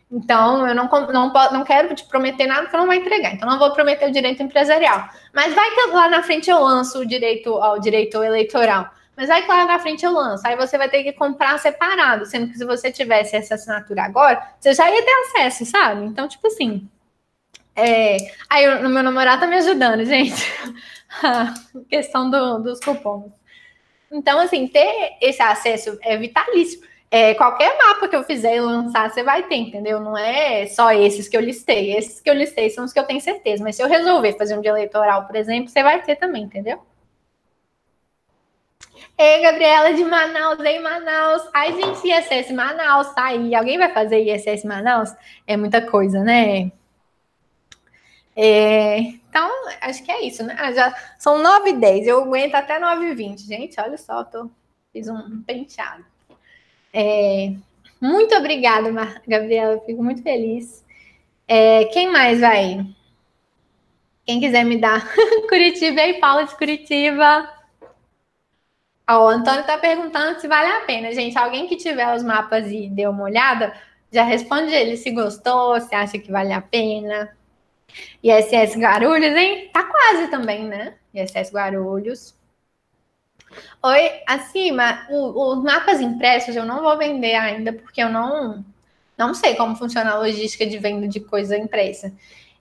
[0.09, 3.33] Então, eu não, não, não quero te prometer nada que eu não vou entregar.
[3.33, 5.09] Então, não vou prometer o direito empresarial.
[5.33, 8.89] Mas vai que lá na frente eu lanço o direito ao direito eleitoral.
[9.17, 10.47] Mas aí, claro, na frente eu lanço.
[10.47, 14.41] Aí você vai ter que comprar separado, sendo que se você tivesse essa assinatura agora,
[14.59, 16.05] você já ia ter acesso, sabe?
[16.05, 16.87] Então, tipo assim.
[17.77, 18.17] É...
[18.49, 20.43] Aí o meu namorado tá me ajudando, gente.
[21.23, 21.53] A
[21.87, 23.31] questão do, dos cupons.
[24.11, 26.81] Então, assim, ter esse acesso é vitalício.
[27.09, 29.99] É, qualquer mapa que eu fizer e lançar, você vai ter, entendeu?
[29.99, 31.95] Não é só esses que eu listei.
[31.95, 33.63] Esses que eu listei são os que eu tenho certeza.
[33.63, 36.81] Mas se eu resolver fazer um dia eleitoral, por exemplo, você vai ter também, entendeu?
[39.17, 41.43] Ei, Gabriela de Manaus, em Manaus.
[41.53, 43.55] Ai, gente, ISS Manaus, tá aí.
[43.55, 45.09] Alguém vai fazer ISS Manaus?
[45.45, 46.71] É muita coisa, né?
[48.39, 49.49] É, então,
[49.81, 50.55] acho que é isso, né?
[50.59, 53.41] Ah, já são 9 h 10, eu aguento até 9 h 20.
[53.41, 54.47] Gente, olha só, tô,
[54.93, 56.05] fiz um penteado.
[56.93, 57.51] É,
[57.99, 58.91] muito obrigada,
[59.27, 60.85] Gabriela, fico muito feliz.
[61.47, 62.85] É, quem mais vai?
[64.23, 65.03] Quem quiser me dar
[65.49, 67.49] Curitiba aí, Paula de Curitiba.
[69.09, 71.11] Ó, o Antônio está perguntando se vale a pena.
[71.11, 73.73] Gente, alguém que tiver os mapas e deu uma olhada,
[74.11, 77.36] já responde ele se gostou, se acha que vale a pena.
[78.23, 79.69] ISS Guarulhos, hein?
[79.73, 80.95] Tá quase também, né?
[81.13, 82.35] ISS Guarulhos.
[83.81, 88.65] Oi, acima, o, os mapas impressos eu não vou vender ainda, porque eu não,
[89.17, 92.11] não sei como funciona a logística de venda de coisa impressa.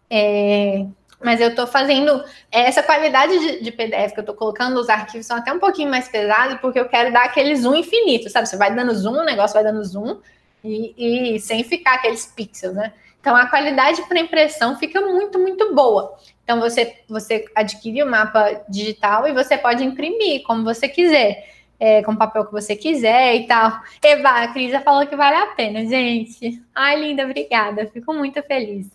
[0.08, 0.86] É,
[1.22, 5.26] mas eu estou fazendo essa qualidade de, de, PDF que eu estou colocando, os arquivos
[5.26, 8.48] são até um pouquinho mais pesados, porque eu quero dar aquele zoom infinito, sabe?
[8.48, 10.20] Você vai dando zoom, o negócio vai dando zoom,
[10.62, 12.92] e, e sem ficar aqueles pixels, né?
[13.26, 16.16] Então a qualidade para impressão fica muito, muito boa.
[16.44, 22.04] Então você, você adquire o mapa digital e você pode imprimir como você quiser, é,
[22.04, 23.80] com o papel que você quiser e tal.
[24.00, 26.62] Eva, a Cris já falou que vale a pena, gente.
[26.72, 27.90] Ai, linda, obrigada.
[27.92, 28.88] Fico muito feliz.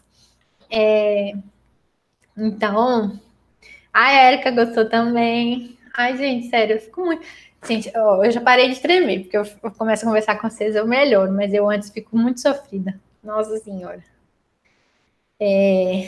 [0.69, 1.33] É,
[2.37, 3.19] então,
[3.91, 5.77] a Erika gostou também.
[5.93, 7.21] Ai, gente, sério, eu fico muito.
[7.67, 11.33] Gente, eu já parei de tremer, porque eu começo a conversar com vocês, eu melhoro,
[11.33, 12.97] mas eu antes fico muito sofrida.
[13.21, 14.10] Nossa Senhora.
[15.41, 16.07] É...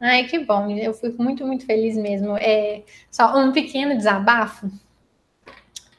[0.00, 2.36] Ai, que bom, eu fico muito, muito feliz mesmo.
[2.36, 4.68] É só um pequeno desabafo.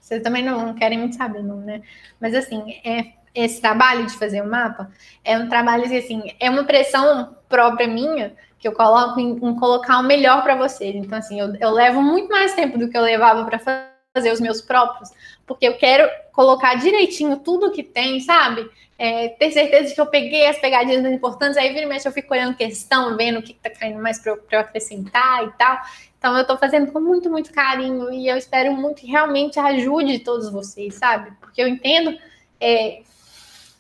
[0.02, 1.82] Vocês também não querem muito saber, não, né?
[2.20, 4.92] Mas assim, é, esse trabalho de fazer o mapa
[5.24, 10.00] é um trabalho assim, é uma pressão própria minha que eu coloco em, em colocar
[10.00, 10.94] o melhor para vocês.
[10.96, 13.93] Então, assim, eu, eu, levo muito mais tempo do que eu levava para fazer
[14.31, 15.10] os meus próprios,
[15.45, 18.69] porque eu quero colocar direitinho tudo que tem, sabe?
[18.98, 22.11] É, ter certeza de que eu peguei as pegadinhas importantes, aí vira e mexe eu
[22.11, 25.81] fico olhando questão, vendo o que está caindo mais para eu acrescentar e tal.
[26.18, 30.19] Então, eu estou fazendo com muito, muito carinho e eu espero muito que realmente ajude
[30.19, 31.31] todos vocês, sabe?
[31.41, 32.18] Porque eu entendo.
[32.61, 33.02] É,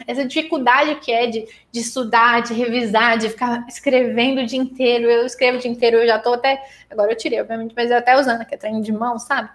[0.05, 5.09] essa dificuldade que é de, de estudar, de revisar, de ficar escrevendo o dia inteiro.
[5.09, 6.61] Eu escrevo o dia inteiro, eu já tô até.
[6.89, 9.49] Agora eu tirei, obviamente, mas eu até usando aqui treino de mão, sabe?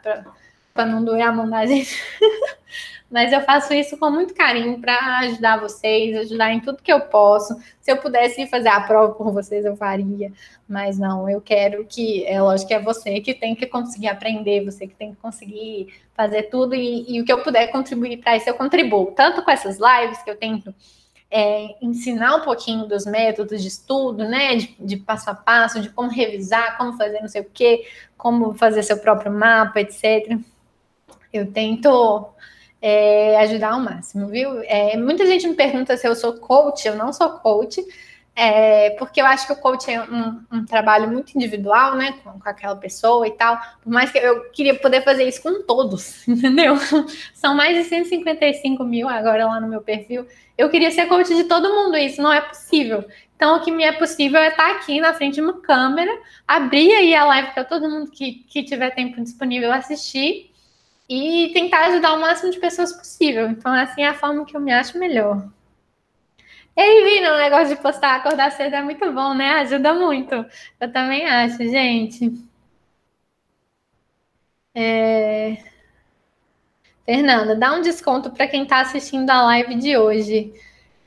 [0.78, 2.00] Para não doer a mão da gente.
[3.10, 7.00] mas eu faço isso com muito carinho para ajudar vocês, ajudar em tudo que eu
[7.00, 7.60] posso.
[7.80, 10.30] Se eu pudesse fazer a prova por vocês, eu faria.
[10.68, 14.64] Mas não, eu quero que, é lógico que é você que tem que conseguir aprender,
[14.64, 18.36] você que tem que conseguir fazer tudo e, e o que eu puder contribuir para
[18.36, 19.06] isso, eu contribuo.
[19.16, 20.72] Tanto com essas lives que eu tento
[21.28, 24.54] é, ensinar um pouquinho dos métodos de estudo, né?
[24.54, 27.84] De, de, passo a passo, de como revisar, como fazer não sei o quê,
[28.16, 30.38] como fazer seu próprio mapa, etc.
[31.32, 32.32] Eu tento
[32.80, 34.62] é, ajudar ao máximo, viu?
[34.62, 37.84] É, muita gente me pergunta se eu sou coach, eu não sou coach,
[38.34, 42.38] é, porque eu acho que o coach é um, um trabalho muito individual, né, com,
[42.38, 46.26] com, aquela pessoa e tal, por mais que eu queria poder fazer isso com todos,
[46.28, 46.76] entendeu?
[47.34, 50.24] São mais de 155 mil agora lá no meu perfil,
[50.56, 53.04] eu queria ser coach de todo mundo, isso não é possível.
[53.34, 56.10] Então, o que me é possível é estar aqui na frente de uma câmera,
[56.46, 60.52] abrir aí a live para todo mundo que, que tiver tempo disponível assistir
[61.08, 63.48] e tentar ajudar o máximo de pessoas possível.
[63.48, 65.48] Então, assim é a forma que eu me acho melhor.
[66.76, 69.50] E aí, Vina, o negócio de postar, acordar cedo é muito bom, né?
[69.60, 70.34] Ajuda muito.
[70.80, 72.32] Eu também acho, gente.
[74.74, 75.58] É...
[77.04, 80.52] Fernanda, dá um desconto para quem está assistindo a live de hoje.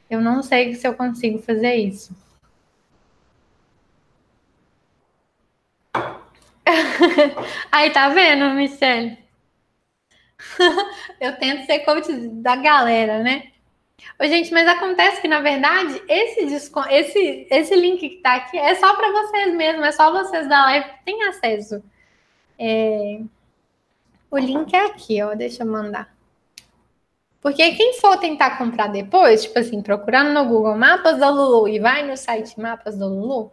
[0.09, 2.13] Eu não sei se eu consigo fazer isso.
[7.71, 9.17] Aí, tá vendo, Michelle?
[11.19, 13.51] eu tento ser coach da galera, né?
[14.19, 16.41] Ô, gente, mas acontece que, na verdade, esse,
[16.89, 20.65] esse, esse link que tá aqui é só para vocês mesmo, é só vocês da
[20.65, 21.83] live que têm acesso.
[22.57, 23.21] É...
[24.29, 26.13] O link é aqui, ó, deixa eu mandar.
[27.41, 31.79] Porque quem for tentar comprar depois, tipo assim, procurando no Google Mapas da Lulu e
[31.79, 33.51] vai no site Mapas da Lulu,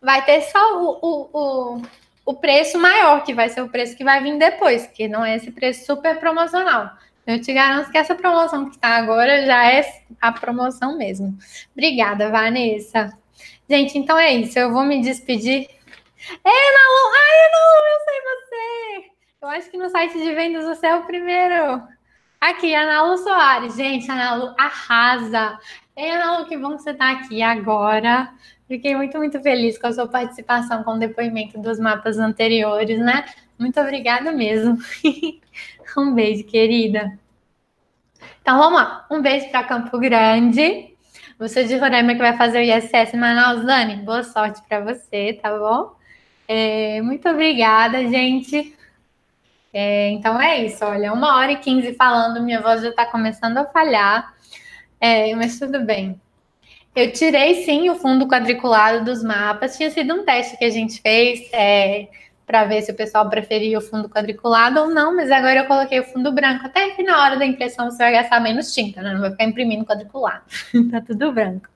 [0.00, 1.82] vai ter só o, o, o,
[2.28, 5.36] o preço maior, que vai ser o preço que vai vir depois, que não é
[5.36, 6.90] esse preço super promocional.
[7.26, 9.82] Eu te garanto que essa promoção que está agora já é
[10.20, 11.38] a promoção mesmo.
[11.72, 13.16] Obrigada, Vanessa.
[13.66, 14.58] Gente, então é isso.
[14.58, 15.70] Eu vou me despedir.
[16.44, 17.14] É, Nalu!
[17.14, 19.10] Ai, Nalu, eu sei você!
[19.40, 21.82] Eu acho que no site de vendas você é o primeiro.
[22.40, 23.74] Aqui, Ana Lu Soares.
[23.76, 25.58] Gente, Ana Lu arrasa.
[25.96, 28.32] É, Ana Lu, que bom que você está aqui agora.
[28.68, 33.24] Fiquei muito, muito feliz com a sua participação com o depoimento dos mapas anteriores, né?
[33.58, 34.78] Muito obrigada mesmo.
[35.98, 37.18] um beijo, querida.
[38.40, 39.06] Então, vamos lá.
[39.10, 40.94] Um beijo para Campo Grande.
[41.38, 45.56] Você de Roraima que vai fazer o ISS Manaus, Dani, boa sorte para você, tá
[45.56, 45.96] bom?
[46.48, 48.76] É, muito obrigada, gente.
[49.72, 53.58] É, então é isso, olha, uma hora e quinze falando, minha voz já está começando
[53.58, 54.34] a falhar,
[55.00, 56.20] é, mas tudo bem.
[56.96, 61.00] Eu tirei sim o fundo quadriculado dos mapas, tinha sido um teste que a gente
[61.00, 62.08] fez é,
[62.46, 66.00] para ver se o pessoal preferia o fundo quadriculado ou não, mas agora eu coloquei
[66.00, 69.12] o fundo branco, até que na hora da impressão você vai gastar menos tinta, né?
[69.12, 70.42] Não vai ficar imprimindo quadriculado,
[70.90, 71.68] tá tudo branco.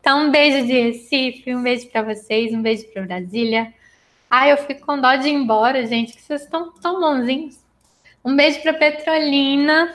[0.00, 3.72] Então, um beijo de Recife, um beijo para vocês, um beijo para Brasília.
[4.30, 7.58] Ai, eu fico com dó de ir embora, gente, que vocês estão tão bonzinhos.
[8.24, 9.94] Um beijo para Petrolina,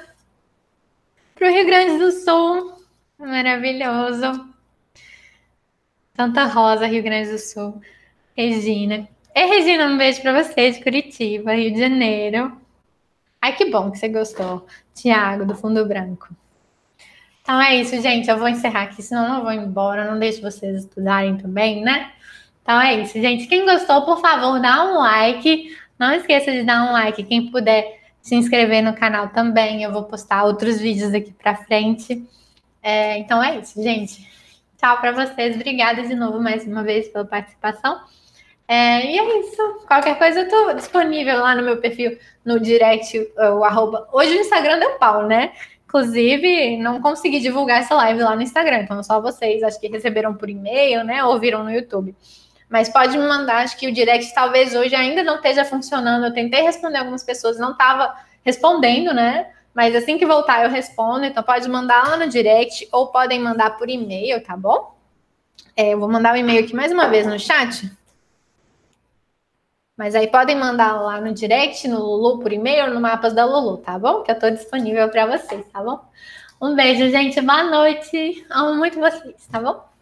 [1.36, 2.74] para o Rio Grande do Sul,
[3.18, 4.52] maravilhoso.
[6.16, 7.82] Santa Rosa, Rio Grande do Sul.
[8.36, 9.08] Regina.
[9.36, 12.58] E Regina, um beijo para você de Curitiba, Rio de Janeiro.
[13.42, 14.66] Ai, que bom que você gostou.
[14.96, 16.30] Tiago, do Fundo Branco.
[17.42, 18.30] Então é isso, gente.
[18.30, 20.10] Eu vou encerrar aqui, senão eu não vou embora.
[20.10, 22.14] Não deixo vocês estudarem também, né?
[22.64, 23.46] Então é isso, gente.
[23.46, 25.78] Quem gostou, por favor, dá um like.
[26.00, 27.22] Não esqueça de dar um like.
[27.24, 29.84] Quem puder se inscrever no canal também.
[29.84, 32.26] Eu vou postar outros vídeos daqui para frente.
[32.82, 34.28] É, então é isso, gente.
[34.78, 35.56] Tchau para vocês.
[35.56, 38.02] Obrigada de novo mais uma vez pela participação.
[38.66, 39.62] É, e é isso.
[39.86, 44.08] Qualquer coisa eu tô disponível lá no meu perfil, no direct, o arroba.
[44.14, 45.52] Hoje o Instagram deu pau, né?
[45.86, 48.80] Inclusive, não consegui divulgar essa live lá no Instagram.
[48.80, 51.24] Então, só vocês, acho que receberam por e-mail, né?
[51.24, 52.16] Ou viram no YouTube.
[52.74, 56.26] Mas pode me mandar, acho que o direct talvez hoje ainda não esteja funcionando.
[56.26, 59.52] Eu tentei responder algumas pessoas, não estava respondendo, né?
[59.76, 61.24] Mas assim que voltar eu respondo.
[61.24, 64.96] Então pode mandar lá no direct ou podem mandar por e-mail, tá bom?
[65.78, 67.92] É, eu vou mandar o um e-mail aqui mais uma vez no chat.
[69.96, 73.78] Mas aí podem mandar lá no direct, no Lulu, por e-mail, no Mapas da Lulu,
[73.78, 74.24] tá bom?
[74.24, 76.04] Que eu tô disponível para vocês, tá bom?
[76.60, 77.40] Um beijo, gente.
[77.40, 78.44] Boa noite.
[78.50, 79.93] Amo muito vocês, tá bom?